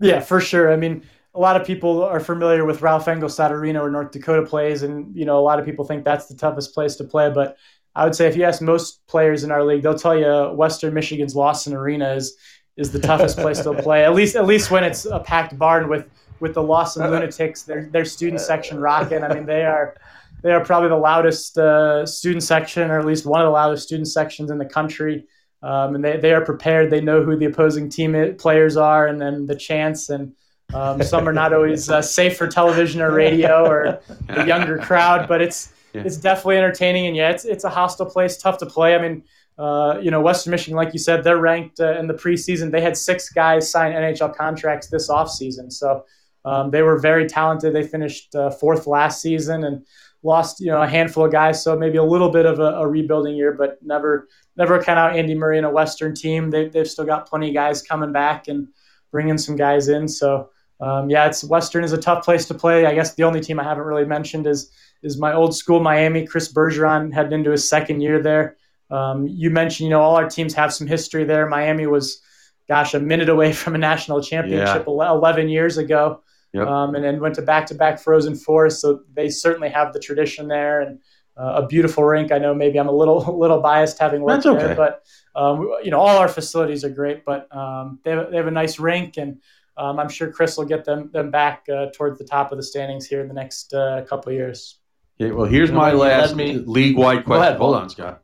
[0.00, 1.02] yeah for sure i mean
[1.34, 5.14] a lot of people are familiar with Ralph Engelstad Arena where North Dakota plays, and
[5.16, 7.30] you know a lot of people think that's the toughest place to play.
[7.30, 7.56] But
[7.94, 10.94] I would say if you ask most players in our league, they'll tell you Western
[10.94, 12.36] Michigan's Lawson Arena is
[12.76, 14.04] is the toughest place to play.
[14.04, 16.08] At least at least when it's a packed barn with
[16.42, 19.22] with the Lawson Lunatics, their their student section rocking.
[19.22, 19.96] I mean, they are
[20.42, 23.84] they are probably the loudest uh, student section, or at least one of the loudest
[23.84, 25.24] student sections in the country.
[25.62, 26.90] Um, and they, they are prepared.
[26.90, 30.10] They know who the opposing team players are, and then the chants.
[30.10, 30.32] And
[30.74, 35.28] um, some are not always uh, safe for television or radio or the younger crowd,
[35.28, 36.02] but it's yeah.
[36.04, 37.06] it's definitely entertaining.
[37.06, 38.96] And yeah, it's it's a hostile place, tough to play.
[38.96, 39.22] I mean,
[39.56, 42.72] uh, you know, Western Michigan, like you said, they're ranked uh, in the preseason.
[42.72, 45.72] They had six guys sign NHL contracts this offseason.
[45.72, 46.04] So
[46.44, 47.74] um, they were very talented.
[47.74, 49.86] They finished uh, fourth last season and
[50.22, 52.86] lost you know a handful of guys, so maybe a little bit of a, a
[52.86, 56.50] rebuilding year, but never never count out Andy Murray and a Western team.
[56.50, 58.68] They, they've still got plenty of guys coming back and
[59.10, 60.08] bringing some guys in.
[60.08, 62.86] So um, yeah, it's Western is a tough place to play.
[62.86, 64.70] I guess the only team I haven't really mentioned is
[65.02, 66.26] is my old school Miami.
[66.26, 68.56] Chris Bergeron heading into his second year there.
[68.90, 71.48] Um, you mentioned, you know, all our teams have some history there.
[71.48, 72.20] Miami was,
[72.68, 74.92] gosh, a minute away from a national championship yeah.
[74.92, 76.22] 11 years ago,
[76.52, 76.66] yep.
[76.66, 78.70] um, and then went to back-to-back Frozen Four.
[78.70, 80.98] So they certainly have the tradition there and
[81.36, 82.32] uh, a beautiful rink.
[82.32, 84.66] I know maybe I'm a little a little biased having worked okay.
[84.66, 85.02] there, but
[85.34, 87.24] um, you know, all our facilities are great.
[87.24, 89.40] But um, they have, they have a nice rink and.
[89.74, 92.62] Um, I'm sure Chris will get them them back uh, towards the top of the
[92.62, 94.78] standings here in the next uh, couple years.
[95.18, 97.42] Okay, well, here's my last league wide question.
[97.42, 98.22] Ahead, Hold on, Scott.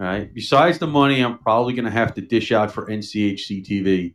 [0.00, 0.32] All right.
[0.32, 4.14] Besides the money, I'm probably going to have to dish out for NCHC TV.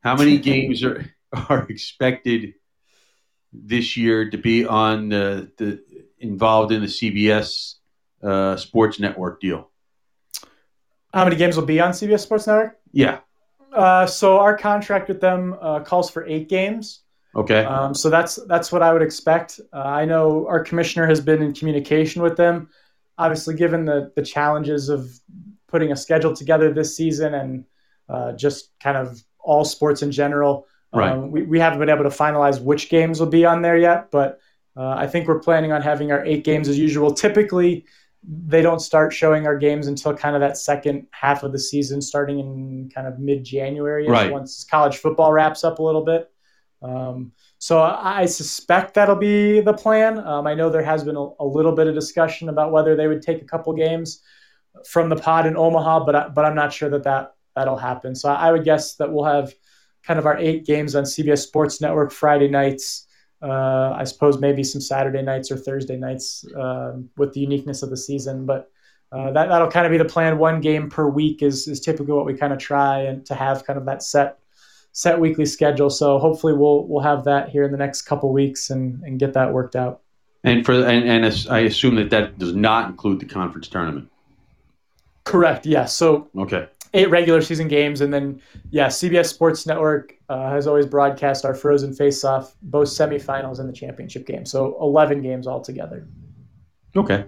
[0.00, 1.04] How many games are
[1.48, 2.54] are expected
[3.52, 5.82] this year to be on the, the
[6.18, 7.74] involved in the CBS
[8.22, 9.70] uh, Sports Network deal?
[11.12, 12.78] How many games will be on CBS Sports Network?
[12.92, 13.20] Yeah.
[13.72, 17.02] Uh, so our contract with them uh, calls for eight games.
[17.34, 17.64] Okay.
[17.64, 19.60] Um, so that's that's what I would expect.
[19.72, 22.68] Uh, I know our commissioner has been in communication with them.
[23.18, 25.08] Obviously, given the the challenges of
[25.68, 27.64] putting a schedule together this season and
[28.08, 31.12] uh, just kind of all sports in general, right.
[31.12, 34.10] Um, we, we haven't been able to finalize which games will be on there yet.
[34.10, 34.40] But
[34.76, 37.12] uh, I think we're planning on having our eight games as usual.
[37.12, 37.86] Typically,
[38.22, 42.02] they don't start showing our games until kind of that second half of the season,
[42.02, 44.30] starting in kind of mid January, right.
[44.30, 46.30] once college football wraps up a little bit.
[46.82, 50.18] Um, so I suspect that'll be the plan.
[50.18, 53.06] Um, I know there has been a, a, little bit of discussion about whether they
[53.06, 54.22] would take a couple games
[54.88, 58.14] from the pod in Omaha, but I, but I'm not sure that, that that'll happen.
[58.14, 59.52] So I would guess that we'll have
[60.10, 63.06] kind of our eight games on CBS Sports Network Friday nights.
[63.40, 67.90] Uh, I suppose maybe some Saturday nights or Thursday nights uh, with the uniqueness of
[67.90, 68.72] the season, but
[69.12, 70.36] uh, that that'll kind of be the plan.
[70.38, 73.64] One game per week is is typically what we kind of try and to have
[73.64, 74.40] kind of that set
[74.90, 75.90] set weekly schedule.
[75.90, 79.32] So hopefully we'll we'll have that here in the next couple weeks and and get
[79.34, 80.00] that worked out.
[80.42, 84.10] And for and, and I assume that that does not include the conference tournament.
[85.22, 85.66] Correct.
[85.66, 85.72] Yes.
[85.72, 85.84] Yeah.
[85.84, 86.66] So okay.
[86.92, 91.54] Eight regular season games, and then yeah, CBS Sports Network uh, has always broadcast our
[91.54, 94.44] Frozen Face-Off, both semifinals and the championship game.
[94.44, 96.08] So eleven games altogether.
[96.96, 97.26] Okay.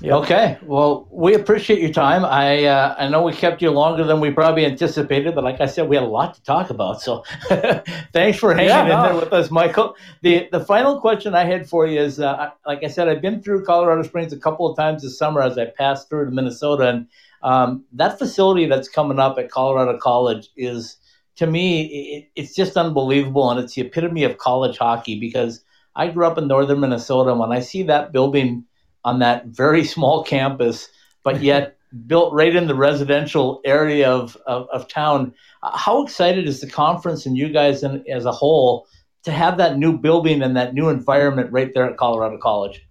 [0.00, 0.12] Yep.
[0.22, 0.58] Okay.
[0.62, 2.24] Well, we appreciate your time.
[2.24, 5.66] I uh, I know we kept you longer than we probably anticipated, but like I
[5.66, 7.00] said, we had a lot to talk about.
[7.00, 7.22] So
[8.12, 8.96] thanks for hanging yeah, no.
[8.96, 9.94] in there with us, Michael.
[10.22, 13.40] The the final question I had for you is, uh, like I said, I've been
[13.40, 16.88] through Colorado Springs a couple of times this summer as I passed through to Minnesota,
[16.88, 17.06] and
[17.44, 20.96] um, that facility that's coming up at Colorado College is,
[21.36, 25.62] to me, it, it's just unbelievable, and it's the epitome of college hockey because
[25.94, 28.64] I grew up in northern Minnesota, and when I see that building
[29.04, 30.88] on that very small campus,
[31.22, 31.76] but yet
[32.06, 35.32] built right in the residential area of, of, of, town.
[35.62, 38.88] How excited is the conference and you guys in, as a whole
[39.22, 42.84] to have that new building and that new environment right there at Colorado College?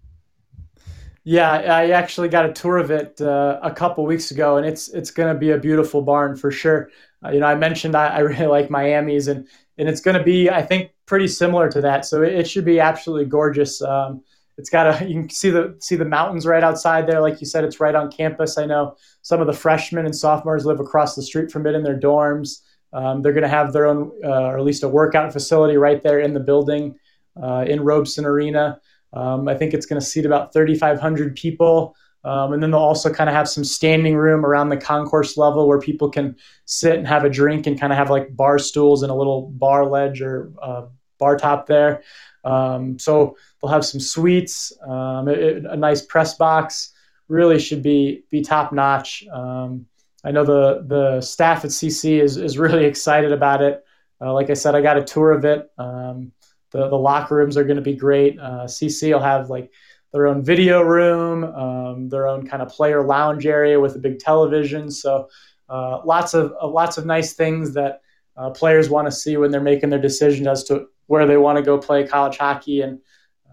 [1.26, 4.90] Yeah, I actually got a tour of it uh, a couple weeks ago, and it's
[4.90, 6.90] it's going to be a beautiful barn for sure.
[7.24, 9.48] Uh, you know, I mentioned I, I, really like Miami's, and
[9.78, 12.06] and it's going to be, I think, pretty similar to that.
[12.06, 13.82] So it, it should be absolutely gorgeous.
[13.82, 14.22] Um,
[14.58, 17.22] it's got a you can see the see the mountains right outside there.
[17.22, 18.58] Like you said, it's right on campus.
[18.58, 21.84] I know some of the freshmen and sophomores live across the street from it in
[21.84, 22.62] their dorms.
[22.92, 26.04] Um, they're going to have their own, uh, or at least a workout facility right
[26.04, 26.96] there in the building
[27.42, 28.80] uh, in Robson Arena.
[29.14, 31.96] Um, I think it's going to seat about 3,500 people.
[32.26, 35.68] Um, and then they'll also kind of have some standing room around the concourse level
[35.68, 36.36] where people can
[36.66, 39.50] sit and have a drink and kind of have like bar stools and a little
[39.50, 40.86] bar ledge or uh,
[41.20, 42.02] bar top there.
[42.46, 46.92] Um, so they'll have some suites, um, it, a nice press box.
[47.30, 49.26] Really should be be top notch.
[49.32, 49.86] Um,
[50.26, 53.84] I know the the staff at CC is is really excited about it.
[54.22, 55.70] Uh, like I said, I got a tour of it.
[55.78, 56.32] Um,
[56.74, 58.38] the the locker rooms are going to be great.
[58.38, 59.72] Uh, CC will have like
[60.12, 64.20] their own video room, um, their own kind of player lounge area with a big
[64.20, 64.92] television.
[64.92, 65.30] So
[65.70, 68.02] uh, lots of uh, lots of nice things that
[68.36, 71.58] uh, players want to see when they're making their decision as to where they want
[71.58, 73.00] to go play college hockey, and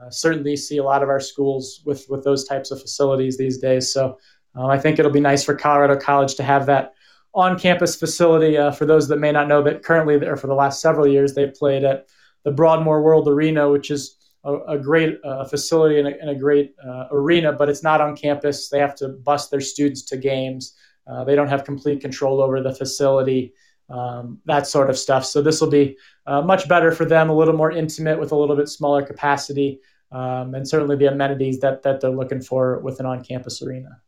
[0.00, 3.58] uh, certainly see a lot of our schools with with those types of facilities these
[3.58, 3.92] days.
[3.92, 4.18] So
[4.56, 6.94] uh, I think it'll be nice for Colorado College to have that
[7.32, 8.56] on-campus facility.
[8.56, 11.34] Uh, for those that may not know, that currently, or for the last several years,
[11.34, 12.06] they've played at
[12.44, 16.34] the Broadmoor World Arena, which is a, a great uh, facility and a, and a
[16.34, 18.68] great uh, arena, but it's not on campus.
[18.68, 20.74] They have to bus their students to games.
[21.06, 23.52] Uh, they don't have complete control over the facility.
[23.90, 25.24] um, that sort of stuff.
[25.26, 28.36] So this will be uh, much better for them, a little more intimate with a
[28.36, 29.80] little bit smaller capacity,
[30.12, 34.00] um, and certainly the amenities that that they're looking for with an on-campus arena.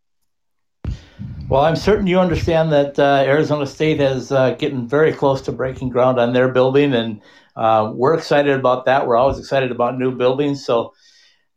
[1.48, 5.52] Well, I'm certain you understand that uh, Arizona State is uh, getting very close to
[5.52, 7.20] breaking ground on their building, and
[7.57, 9.07] uh, we're excited about that.
[9.07, 10.64] We're always excited about new buildings.
[10.64, 10.94] So,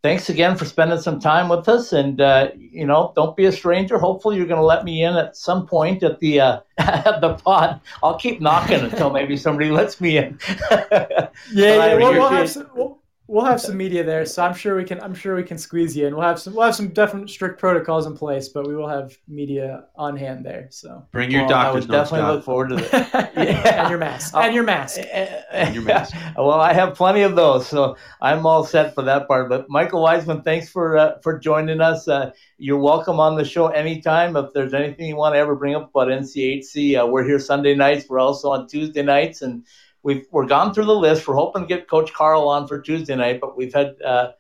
[0.04, 1.94] thanks again for spending some time with us.
[1.94, 3.98] And uh, you know, don't be a stranger.
[3.98, 7.36] Hopefully, you're going to let me in at some point at the uh, at the
[7.36, 7.82] pod.
[8.04, 10.40] I'll keep knocking until maybe somebody lets me in.
[10.72, 11.96] yeah, yeah.
[11.96, 15.02] We'll, we'll, have some, we'll, we'll have some media there, so I'm sure we can.
[15.02, 16.16] I'm sure we can squeeze you in.
[16.16, 16.54] We'll have some.
[16.54, 20.46] We'll have some definite strict protocols in place, but we will have media on hand
[20.46, 20.68] there.
[20.72, 23.34] So bring your well, doctor's I would definitely look forward to that.
[23.36, 23.82] yeah.
[23.82, 24.36] and your mask.
[24.36, 25.00] And your mask.
[25.52, 26.16] and your mask.
[26.38, 29.50] well, I have plenty of those, so I'm all set for that part.
[29.50, 32.08] But Michael Weissman, thanks for uh, for joining us.
[32.08, 34.36] Uh, you're welcome on the show anytime.
[34.36, 37.76] If there's anything you want to ever bring up about NCHC, uh, we're here Sunday
[37.76, 38.08] nights.
[38.08, 39.66] We're also on Tuesday nights and
[40.06, 41.28] we've we're gone through the list.
[41.28, 44.32] We're hoping to get Coach Carle on for Tuesday night, but we've had uh,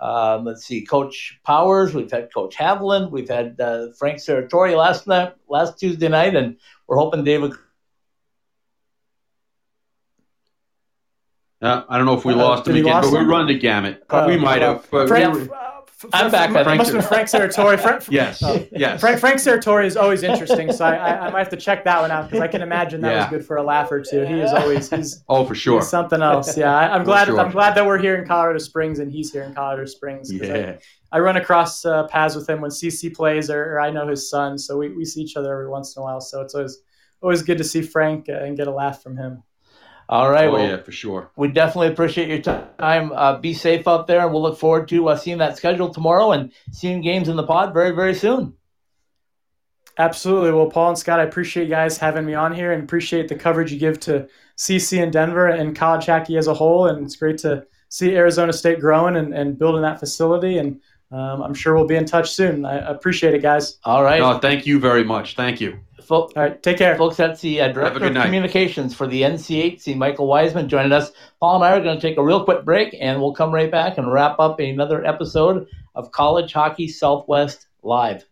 [0.00, 5.06] um, let's see, Coach Powers, we've had Coach Haviland, we've had uh, Frank Serratore last
[5.06, 6.56] night, last Tuesday night, and
[6.88, 7.52] we're hoping David.
[11.62, 14.02] Uh, I don't know if we uh, lost him again, but we run the gamut.
[14.26, 14.84] we might have.
[14.86, 15.48] Frank,
[16.12, 16.50] I'm back.
[16.50, 17.78] Frank, must have been Frank Serratore.
[17.78, 19.00] Frank, yes, uh, yes.
[19.00, 22.00] Frank, Frank Serratore is always interesting, so I, I, I, might have to check that
[22.00, 23.20] one out because I can imagine that yeah.
[23.20, 24.24] was good for a laugh or two.
[24.24, 26.56] He is always he's oh for sure something else.
[26.56, 27.40] Yeah, I, am glad sure.
[27.40, 30.32] I'm glad that we're here in Colorado Springs and he's here in Colorado Springs.
[30.32, 30.78] Yeah.
[31.10, 34.30] I, run across uh, paths with him when CC plays, or, or, I know his
[34.30, 36.20] son, so we, we see each other every once in a while.
[36.20, 36.78] So it's always
[37.22, 39.42] always good to see Frank uh, and get a laugh from him.
[40.12, 40.48] All right.
[40.48, 41.30] Oh, well, yeah, for sure.
[41.36, 43.12] We definitely appreciate your time.
[43.14, 46.32] Uh, be safe out there, and we'll look forward to uh, seeing that schedule tomorrow
[46.32, 48.52] and seeing games in the pod very, very soon.
[49.96, 50.52] Absolutely.
[50.52, 53.36] Well, Paul and Scott, I appreciate you guys having me on here and appreciate the
[53.36, 56.88] coverage you give to CC and Denver and college hockey as a whole.
[56.88, 60.58] And it's great to see Arizona State growing and, and building that facility.
[60.58, 60.82] And
[61.12, 62.64] um, I'm sure we'll be in touch soon.
[62.64, 63.78] I appreciate it, guys.
[63.84, 64.20] All right.
[64.20, 65.36] No, thank you very much.
[65.36, 65.78] Thank you.
[66.10, 66.96] All right, take care.
[66.96, 68.24] Folks, that's the uh, Director of night.
[68.24, 71.12] Communications for the NCHC, Michael Weissman, joining us.
[71.40, 73.70] Paul and I are going to take a real quick break, and we'll come right
[73.70, 78.26] back and wrap up another episode of College Hockey Southwest Live.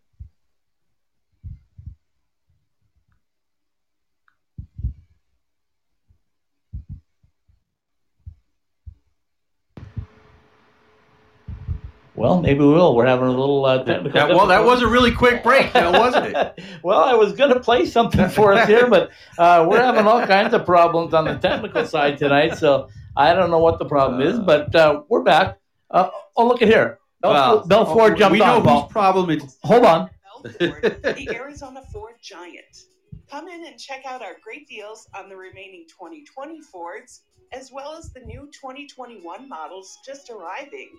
[12.20, 12.94] Well, maybe we will.
[12.94, 14.10] We're having a little uh, technical.
[14.10, 16.62] That, well, that was a really quick break, now, wasn't it?
[16.82, 19.08] well, I was going to play something for us here, but
[19.38, 22.58] uh, we're having all kinds of problems on the technical side tonight.
[22.58, 25.60] So I don't know what the problem is, but uh, we're back.
[25.90, 26.98] Uh, oh, look at here.
[27.22, 28.82] Bell Ford, well, Bell Ford jumped we know on.
[28.82, 29.56] whose problem it is.
[29.62, 30.10] Hold on.
[30.44, 32.82] Bell Ford, the Arizona Ford Giant.
[33.30, 37.22] Come in and check out our great deals on the remaining 2020 Fords,
[37.54, 40.90] as well as the new 2021 models just arriving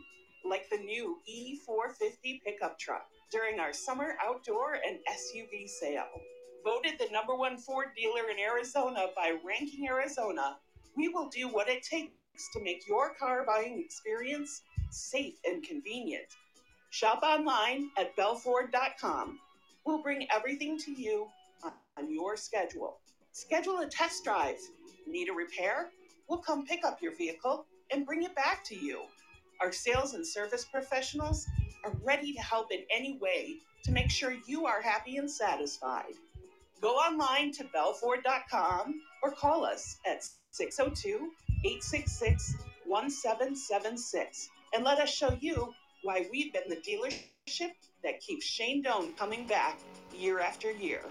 [0.48, 6.10] like the new E450 pickup truck during our summer outdoor and SUV sale.
[6.64, 10.58] Voted the number one Ford dealer in Arizona by Ranking Arizona,
[10.96, 12.12] we will do what it takes
[12.54, 16.26] to make your car buying experience safe and convenient.
[16.89, 19.39] Shop online at belford.com.
[19.86, 21.28] We'll bring everything to you
[21.98, 23.00] on your schedule.
[23.32, 24.58] Schedule a test drive.
[25.08, 25.89] Need a repair?
[26.28, 29.02] We'll come pick up your vehicle and bring it back to you.
[29.62, 31.45] Our sales and service professionals
[31.86, 36.14] are ready to help in any way to make sure you are happy and satisfied.
[36.82, 41.32] Go online to belford.com or call us at 602
[41.64, 42.55] 866
[42.88, 49.14] 1776 and let us show you why we've been the dealership that keeps Shane Doan
[49.14, 49.78] coming back
[50.12, 51.01] year after year.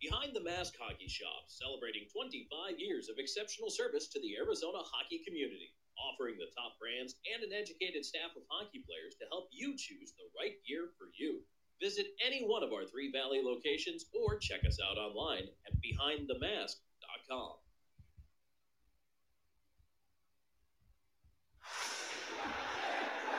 [0.00, 5.24] Behind the Mask Hockey Shop, celebrating 25 years of exceptional service to the Arizona hockey
[5.24, 9.72] community, offering the top brands and an educated staff of hockey players to help you
[9.72, 11.40] choose the right gear for you.
[11.80, 17.56] Visit any one of our three Valley locations or check us out online at behindthemask.com.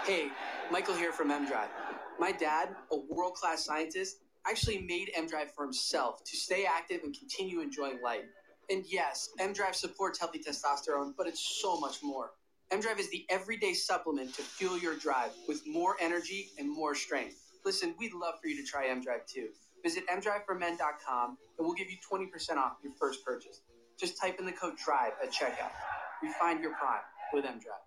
[0.05, 0.29] Hey,
[0.71, 1.69] Michael here from MDrive.
[2.19, 4.17] My dad, a world class scientist,
[4.49, 8.25] actually made mDrive for himself to stay active and continue enjoying life.
[8.69, 12.31] And yes, mDrive supports healthy testosterone, but it's so much more.
[12.71, 17.35] mDrive is the everyday supplement to fuel your drive with more energy and more strength.
[17.65, 19.49] Listen, we'd love for you to try mDrive too.
[19.83, 23.61] Visit mdriveformen.com and we'll give you 20% off your first purchase.
[23.99, 25.71] Just type in the code DRIVE at checkout.
[26.21, 27.01] Refine your prime
[27.33, 27.86] with mDrive.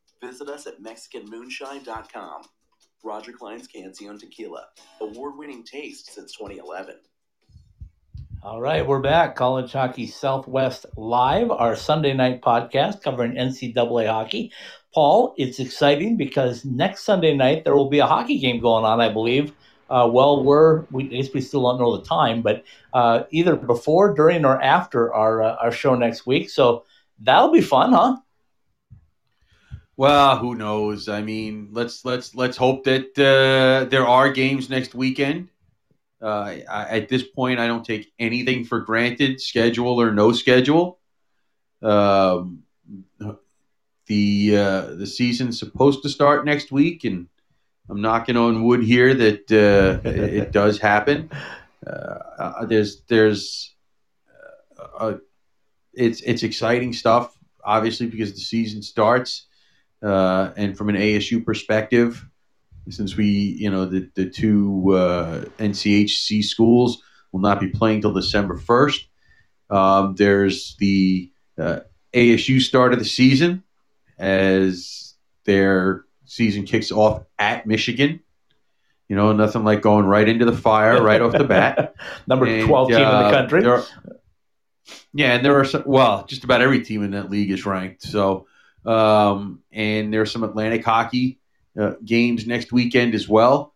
[0.23, 2.43] Visit us at MexicanMoonshine.com.
[3.03, 4.65] Roger Clyne's Cancion Tequila,
[4.99, 6.95] award winning taste since 2011.
[8.43, 9.35] All right, we're back.
[9.35, 14.51] College Hockey Southwest Live, our Sunday night podcast covering NCAA hockey.
[14.93, 19.01] Paul, it's exciting because next Sunday night there will be a hockey game going on,
[19.01, 19.53] I believe.
[19.89, 22.63] Uh, well, we're we, I guess we still don't know the time, but
[22.93, 26.51] uh, either before, during, or after our uh, our show next week.
[26.51, 26.85] So
[27.19, 28.17] that'll be fun, huh?
[29.97, 31.09] Well, who knows?
[31.09, 35.49] I mean, let's let's let's hope that uh, there are games next weekend.
[36.21, 40.99] Uh, I, at this point, I don't take anything for granted, schedule or no schedule.
[41.81, 42.63] Um,
[44.07, 47.27] the uh, the season's supposed to start next week, and
[47.89, 51.29] I'm knocking on wood here that uh, it, does happen.
[51.85, 53.73] Uh, there's there's
[54.99, 55.15] uh,
[55.93, 59.47] it's it's exciting stuff, obviously, because the season starts,
[60.01, 62.25] uh, and from an ASU perspective
[62.89, 68.13] since we, you know, the, the two uh, NCHC schools will not be playing till
[68.13, 69.05] December 1st.
[69.69, 71.81] Um, there's the uh,
[72.13, 73.63] ASU start of the season
[74.17, 75.13] as
[75.45, 78.21] their season kicks off at Michigan.
[79.07, 81.95] You know, nothing like going right into the fire right off the bat.
[82.27, 83.65] Number and, 12 team in the uh, country.
[83.65, 83.83] Are,
[85.13, 88.03] yeah, and there are some, well, just about every team in that league is ranked.
[88.03, 88.47] So,
[88.85, 91.39] um, and there's some Atlantic hockey
[91.79, 93.73] uh, games next weekend as well.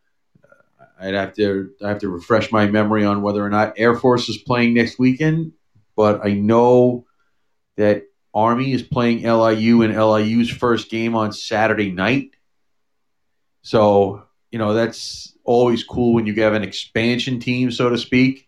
[1.00, 4.30] I'd have to I have to refresh my memory on whether or not Air Force
[4.30, 5.52] is playing next weekend,
[5.96, 7.06] but I know
[7.76, 8.04] that
[8.34, 12.32] Army is playing LIU in LIU's first game on Saturday night.
[13.62, 18.48] So you know that's always cool when you have an expansion team, so to speak,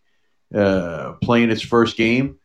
[0.53, 2.36] uh, playing its first game.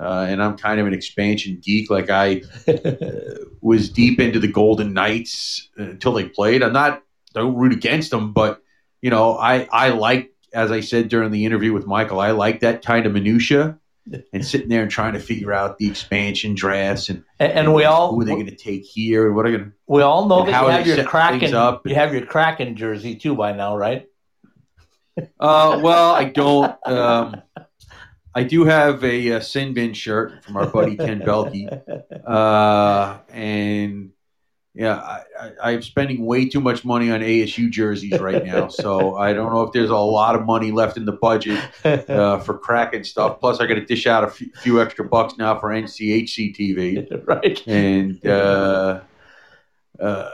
[0.00, 1.90] Uh, and I'm kind of an expansion geek.
[1.90, 6.62] Like I uh, was deep into the Golden Knights until they played.
[6.62, 7.02] I'm not
[7.34, 8.62] don't root against them, but
[9.02, 12.60] you know I I like as I said during the interview with Michael, I like
[12.60, 13.78] that kind of minutia
[14.32, 17.84] and sitting there and trying to figure out the expansion drafts and and, and we
[17.84, 20.26] all who are they going to take here and what are going to we all
[20.26, 23.76] know that you have your Kraken up you have your Kraken jersey too by now,
[23.76, 24.06] right?
[25.38, 26.74] Uh, well, I don't.
[26.86, 27.42] Um,
[28.34, 31.68] I do have a, a sin bin shirt from our buddy Ken Belkey,
[32.26, 34.12] uh, and
[34.74, 35.22] yeah,
[35.62, 39.52] I, am spending way too much money on ASU jerseys right now, so I don't
[39.52, 43.40] know if there's a lot of money left in the budget uh, for Kraken stuff.
[43.40, 47.26] Plus, I got to dish out a few, few extra bucks now for NCHC TV,
[47.26, 47.66] right?
[47.66, 49.00] And uh,
[49.98, 50.30] uh,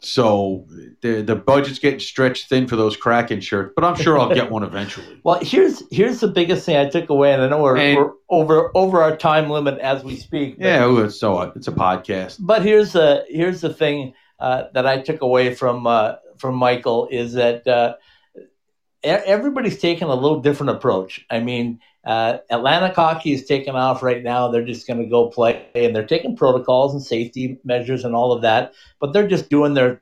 [0.00, 0.64] so
[1.00, 4.50] the the budget's getting stretched thin for those Kraken shirts, but I'm sure I'll get
[4.50, 5.20] one eventually.
[5.24, 8.12] well, here's here's the biggest thing I took away, and I know we're, and, we're
[8.30, 10.58] over over our time limit as we speak.
[10.58, 11.56] But, yeah, so what?
[11.56, 12.36] It's a podcast.
[12.38, 17.08] But here's the here's the thing uh, that I took away from uh, from Michael
[17.10, 17.96] is that uh,
[19.02, 21.26] everybody's taking a little different approach.
[21.28, 24.48] I mean, uh, Atlantic hockey is taking off right now.
[24.48, 28.32] They're just going to go play, and they're taking protocols and safety measures and all
[28.32, 28.72] of that.
[28.98, 30.00] But they're just doing their.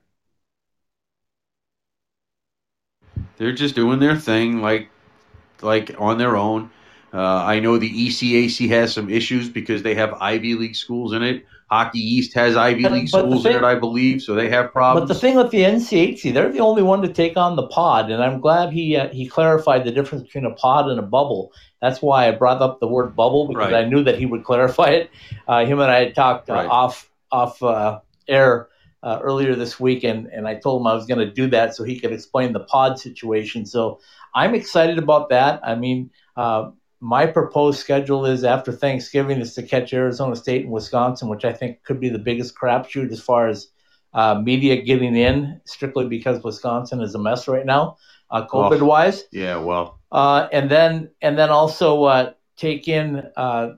[3.39, 4.89] They're just doing their thing, like,
[5.63, 6.71] like on their own.
[7.13, 11.25] Uh, I know the ECAC has some issues because they have Ivy League schools in
[11.25, 11.45] it.
[11.69, 14.73] Hockey East has Ivy League but schools thing, in it, I believe, so they have
[14.73, 15.09] problems.
[15.09, 18.11] But the thing with the NCHC, they're the only one to take on the pod,
[18.11, 21.53] and I'm glad he uh, he clarified the difference between a pod and a bubble.
[21.87, 23.85] That's why I brought up the word bubble because right.
[23.85, 25.11] I knew that he would clarify it.
[25.47, 26.67] Uh, him and I had talked uh, right.
[26.67, 28.69] off off uh, air
[29.03, 31.75] uh, earlier this week, and, and I told him I was going to do that
[31.75, 33.67] so he could explain the pod situation.
[33.67, 34.01] So
[34.35, 35.61] I'm excited about that.
[35.63, 36.71] I mean uh,
[37.01, 41.53] my proposed schedule is after Thanksgiving is to catch Arizona State and Wisconsin, which I
[41.53, 43.69] think could be the biggest crapshoot as far as
[44.15, 47.99] uh, media getting in, strictly because Wisconsin is a mess right now,
[48.31, 49.23] uh, COVID wise.
[49.23, 53.71] Oh, yeah, well, uh, and then and then also uh, take in uh,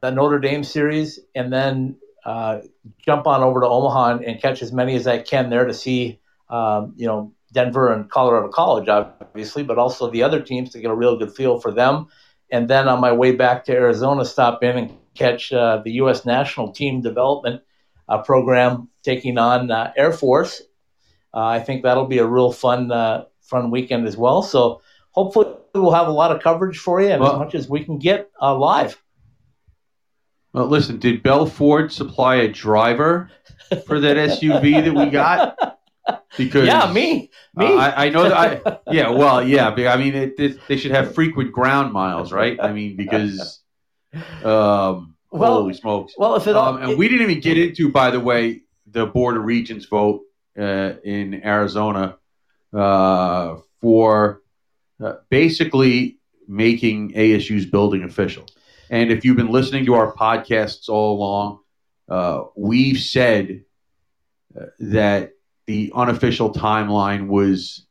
[0.00, 2.60] the Notre Dame series, and then uh,
[2.98, 6.20] jump on over to Omaha and, catch as many as I can there to see,
[6.48, 10.90] um, you know, Denver and Colorado College, obviously, but also the other teams to get
[10.90, 12.08] a real good feel for them
[12.50, 16.24] and then on my way back to Arizona, stop in and catch uh, the U.S.
[16.24, 17.62] national team development
[18.24, 20.62] program taking on Air Force
[21.32, 22.90] I think that'll be a real fun
[23.40, 24.42] fun weekend as well.
[24.42, 24.80] So
[25.12, 27.84] hopefully we'll have a lot of coverage for you and Well- as much as we
[27.84, 29.00] can get uh, live.
[30.52, 33.30] Well, listen, did Bell Ford supply a driver
[33.86, 35.58] for that SUV that we got?
[36.38, 37.66] Because Yeah, me, me.
[37.66, 38.62] Uh, I, I know that.
[38.64, 39.68] I, yeah, well, yeah.
[39.68, 42.58] I mean, it, it, they should have frequent ground miles, right?
[42.60, 43.60] I mean, because
[44.44, 46.14] um, Well- holy smokes!
[46.16, 49.04] well, if it all, Um, and we didn't even get into, by the way, the
[49.04, 50.22] Board of Regents vote
[50.58, 52.16] uh, in Arizona
[52.72, 54.40] uh, for
[55.02, 56.18] uh, basically
[56.48, 58.46] making ASU's building official.
[58.88, 61.58] And if you've been listening to our podcasts all along,
[62.08, 63.64] uh, we've said
[64.58, 65.32] uh, that
[65.66, 67.86] the unofficial timeline was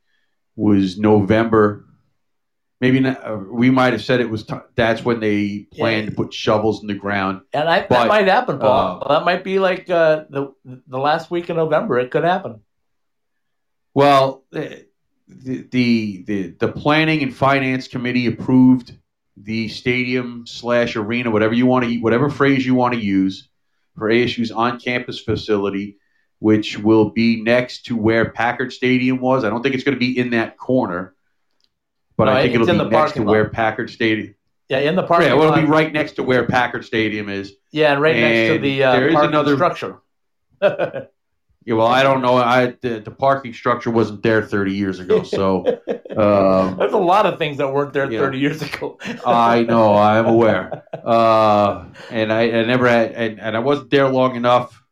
[0.55, 1.85] was November.
[2.81, 4.45] Maybe not, uh, we might have said it was.
[4.45, 7.41] T- that's when they planned to put shovels in the ground.
[7.53, 9.01] and I, that might happen, Paul.
[9.01, 11.99] uh, that might be like uh, the the last week in November.
[11.99, 12.61] It could happen.
[13.93, 14.43] Well,
[15.27, 18.93] the the the, the planning and finance committee approved
[19.37, 23.49] the stadium slash arena, whatever you want to, whatever phrase you want to use,
[23.97, 25.97] for ASU's on-campus facility,
[26.39, 29.43] which will be next to where Packard Stadium was.
[29.43, 31.15] I don't think it's going to be in that corner,
[32.15, 33.49] but No, I think it's it'll in be the next to parking where.
[33.49, 34.35] Packard Stadium.
[34.69, 37.53] Yeah, in the parking Yeah, well, it'll be right next to where Packard Stadium is.
[37.71, 39.97] Yeah, and right next to the uh, there is another- structure.
[41.65, 42.35] Yeah, well, I don't know.
[42.37, 45.65] I the, the parking structure wasn't there 30 years ago, so
[46.15, 48.19] um, There's a lot of things that weren't there Yeah.
[48.19, 48.97] 30 years ago.
[49.25, 50.83] I know, I'm aware.
[51.03, 54.84] Uh, and I, I never had, and, and I wasn't there long enough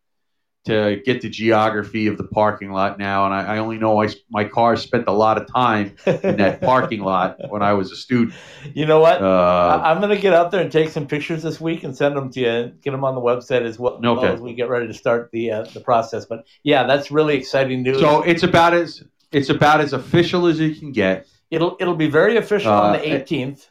[0.66, 3.26] to get the geography of the parking lot now.
[3.26, 6.62] And I, I only know I, my car spent a lot of time in that
[6.72, 8.34] parking lot when I was a student.
[8.74, 9.22] you know what?
[9.22, 11.96] Uh, I- I'm going to get out there and take some pictures this week and
[11.96, 12.48] send them to you.
[12.48, 14.28] and Get them on the website as well, Okay.
[14.28, 16.26] as we get ready to start the uh, the process.
[16.26, 18.00] But yeah, that's really exciting news.
[18.00, 19.04] so it's about as
[19.34, 21.28] it's about as official as you can get.
[21.52, 23.70] it'll it'll be very official on Uh, the 18th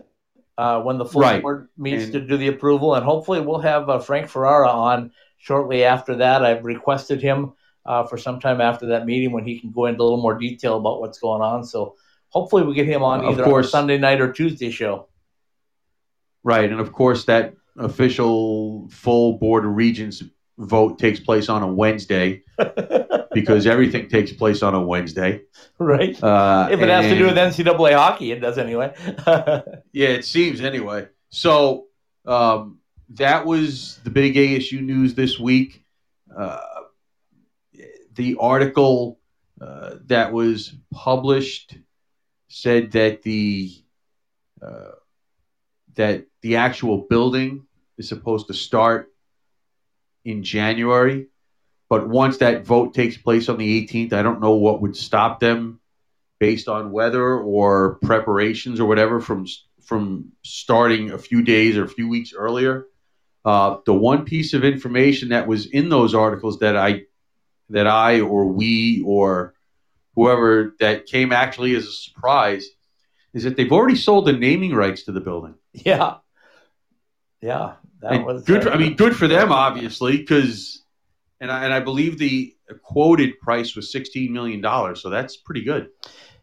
[0.59, 1.41] uh, when the full Right.
[1.41, 5.13] board meets And- to do the approval, and hopefully we'll have uh, Frank Ferrara on
[5.43, 6.45] shortly after that.
[6.45, 7.53] I've requested him
[7.85, 10.39] uh, for some time after that meeting when he can go into a little more
[10.39, 11.65] detail about what's going on.
[11.65, 11.97] So
[12.29, 15.09] hopefully we get him on either on Sunday night or Tuesday show.
[16.45, 20.23] Right, and of course that official full board of regents
[20.59, 22.43] vote takes place on a Wednesday
[23.33, 25.43] because everything takes place on a Wednesday.
[25.79, 26.23] right?
[26.23, 28.95] Uh, If it has to do with NCAA hockey, it does anyway.
[29.93, 31.09] yeah, it seems anyway.
[31.31, 31.87] So
[32.27, 32.79] um,
[33.17, 35.85] that was the big ASU news this week.
[36.35, 36.61] Uh,
[38.15, 39.19] the article
[39.61, 41.77] uh, that was published
[42.49, 43.73] said that the
[44.61, 44.93] uh,
[45.95, 47.67] that the actual building
[47.99, 49.13] is supposed to start
[50.25, 51.27] in January,
[51.89, 55.41] but once that vote takes place on the 18th, I don't know what would stop
[55.41, 55.81] them
[56.39, 59.47] based on weather or preparations or whatever from
[59.83, 62.87] from starting a few days or a few weeks earlier.
[63.45, 67.03] Uh, the one piece of information that was in those articles that I
[67.71, 69.55] that I or we or
[70.15, 72.67] whoever that came actually as a surprise
[73.35, 75.55] is that they've already sold the naming rights to the building.
[75.73, 76.17] yeah,
[77.41, 78.63] yeah, that And was good.
[78.63, 80.85] For, I mean, good for them, obviously, because
[81.41, 85.03] and I, and I believe the quoted price was sixteen million dollars.
[85.03, 85.89] So that's pretty good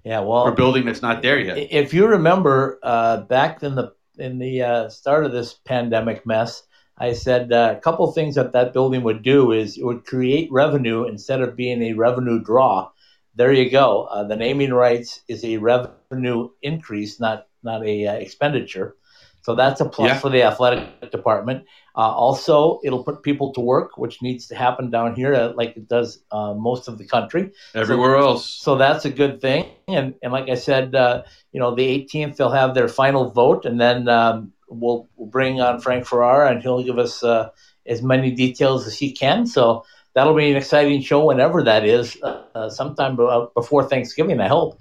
[0.04, 0.20] yeah.
[0.22, 1.58] Well, for a building that's not there yet.
[1.58, 6.64] If you remember uh, back in the in the uh, start of this pandemic mess,
[7.00, 10.52] I said uh, a couple things that that building would do is it would create
[10.52, 12.90] revenue instead of being a revenue draw.
[13.36, 14.04] There you go.
[14.12, 18.96] Uh, the naming rights is a revenue increase, not not a uh, expenditure.
[19.42, 20.20] So that's a plus Yeah.
[20.20, 21.64] for the athletic department.
[21.96, 25.76] Uh, also, it'll put people to work, which needs to happen down here, uh, like
[25.78, 27.52] it does uh, most of the country.
[27.74, 28.46] Everywhere else.
[28.46, 29.66] So that's a good thing.
[29.88, 33.66] And and like I said, uh, you know, the 18th they'll have their final vote,
[33.66, 37.50] and then um, we'll, we'll bring on Frank Ferrara, and he'll give us uh,
[37.86, 39.46] as many details as he can.
[39.46, 44.40] So that'll be an exciting show whenever that is, uh, uh, sometime be- before Thanksgiving,
[44.40, 44.80] I hope.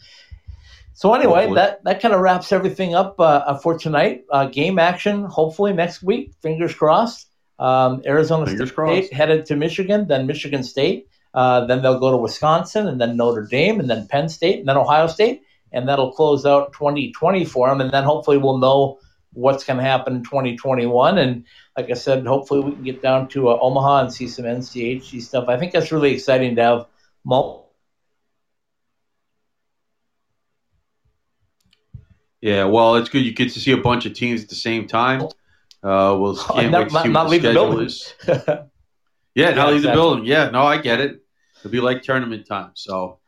[0.95, 1.55] So anyway, Hopefully.
[1.55, 4.25] that that kind of wraps everything up uh, for tonight.
[4.33, 6.33] Uh, game action, hopefully next week.
[6.43, 7.29] Fingers crossed.
[7.61, 9.13] Um, Arizona Fingers State crossed.
[9.13, 11.07] headed to Michigan, then Michigan State.
[11.35, 14.69] Uh, then they'll go to Wisconsin, and then Notre Dame, and then Penn State, and
[14.69, 17.81] then Ohio State, and that'll close out 2020 for them.
[17.81, 18.99] And then hopefully we'll know
[19.39, 21.19] what's going to happen in 2021.
[21.19, 21.45] And
[21.77, 25.23] like I said, hopefully we can get down to uh, Omaha and see some NCHC
[25.23, 25.49] stuff.
[25.49, 26.87] I think that's really exciting to have
[27.25, 27.73] multiple.
[32.41, 33.25] Yeah, well, it's good.
[33.25, 35.23] You get to see a bunch of teams at the same time.
[35.83, 37.87] Uh, we'll can't not- wait to not- see not what leave the the schedule building.
[37.87, 38.15] is.
[38.27, 38.63] Yeah,
[39.35, 40.25] Yeah, not leave the building.
[40.25, 41.23] Yeah, no, I get it.
[41.59, 42.71] It'll be like tournament time.
[42.75, 43.19] So,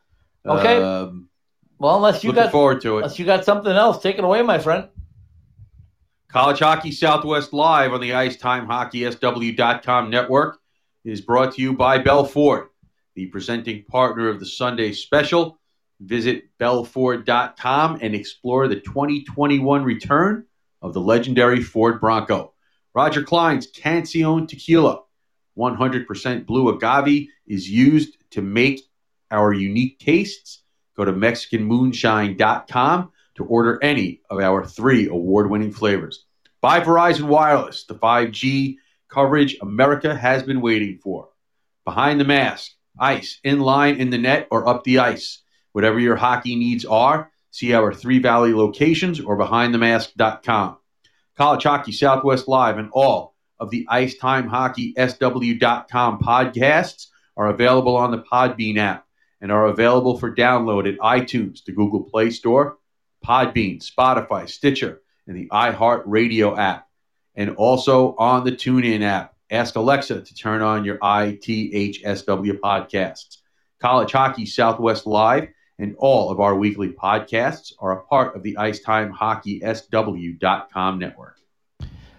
[0.45, 0.81] Okay.
[0.81, 1.29] Um,
[1.79, 3.03] Well, unless you got forward to it.
[3.03, 4.87] unless you got something else, take it away, my friend.
[6.31, 10.59] College Hockey Southwest Live on the IceTimeHockeySW.com network
[11.03, 12.69] is brought to you by Bell Ford,
[13.15, 15.59] the presenting partner of the Sunday special.
[15.99, 20.45] Visit bellford.com and explore the 2021 return
[20.81, 22.53] of the legendary Ford Bronco.
[22.95, 25.01] Roger Clyne's Cancion Tequila,
[25.57, 28.79] 100% blue agave, is used to make
[29.31, 30.63] our unique tastes.
[30.95, 36.25] Go to MexicanMoonshine.com to order any of our three award winning flavors.
[36.61, 38.77] By Verizon Wireless, the 5G
[39.09, 41.29] coverage America has been waiting for.
[41.85, 45.39] Behind the mask, ice, in line, in the net, or up the ice.
[45.71, 50.77] Whatever your hockey needs are, see our Three Valley locations or behindthemask.com.
[51.37, 57.95] College Hockey Southwest Live and all of the Ice Time Hockey SW.com podcasts are available
[57.95, 59.05] on the Podbean app
[59.39, 62.77] and are available for download at iTunes, the Google Play Store,
[63.25, 66.87] Podbean, Spotify, Stitcher, and the iHeartRadio app,
[67.35, 69.35] and also on the TuneIn app.
[69.49, 73.37] Ask Alexa to turn on your ITHSW podcasts.
[73.79, 78.57] College Hockey Southwest Live and all of our weekly podcasts are a part of the
[78.57, 81.37] Icetime Hockey SW.com network.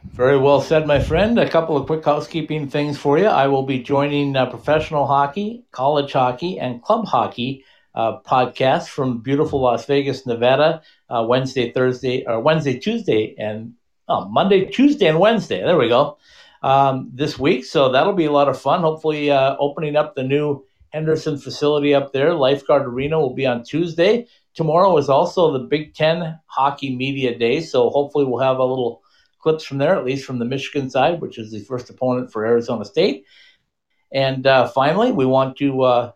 [0.05, 1.39] Very well said, my friend.
[1.39, 3.27] A couple of quick housekeeping things for you.
[3.27, 7.65] I will be joining uh, professional hockey, college hockey, and club hockey
[7.95, 13.75] uh, podcasts from beautiful Las Vegas, Nevada, uh, Wednesday, Thursday, or Wednesday, Tuesday, and
[14.09, 15.63] oh, Monday, Tuesday, and Wednesday.
[15.63, 16.19] There we go.
[16.63, 18.83] Um, this week, so that'll be a lot of fun.
[18.83, 22.35] Hopefully, uh, opening up the new Henderson facility up there.
[22.35, 24.27] Lifeguard Arena will be on Tuesday.
[24.55, 29.03] Tomorrow is also the Big Ten Hockey Media Day, so hopefully we'll have a little
[29.39, 32.47] clips from there, at least from the Michigan side, which is the first opponent for
[32.47, 33.25] Arizona State.
[34.13, 36.13] And uh, finally, we want to uh,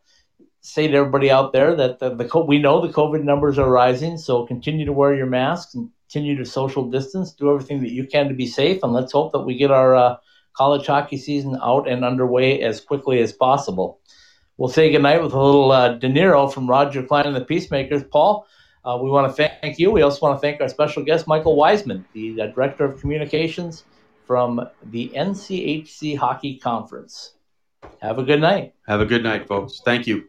[0.66, 4.18] say to everybody out there that the, the we know the COVID numbers are rising,
[4.18, 5.76] so continue to wear your masks
[6.08, 9.32] continue to social distance, do everything that you can to be safe, and let's hope
[9.32, 10.16] that we get our uh,
[10.56, 14.00] college hockey season out and underway as quickly as possible.
[14.56, 18.04] We'll say goodnight with a little uh, De Niro from Roger Clyne and the Peacemakers.
[18.04, 18.46] Paul,
[18.84, 19.90] uh, we want to thank you.
[19.90, 23.84] We also want to thank our special guest, Michael Weissman, the uh, Director of Communications
[24.26, 27.32] from the NCHC Hockey Conference.
[28.00, 28.74] Have a good night.
[28.86, 29.82] Have a good night, folks.
[29.84, 30.28] Thank you.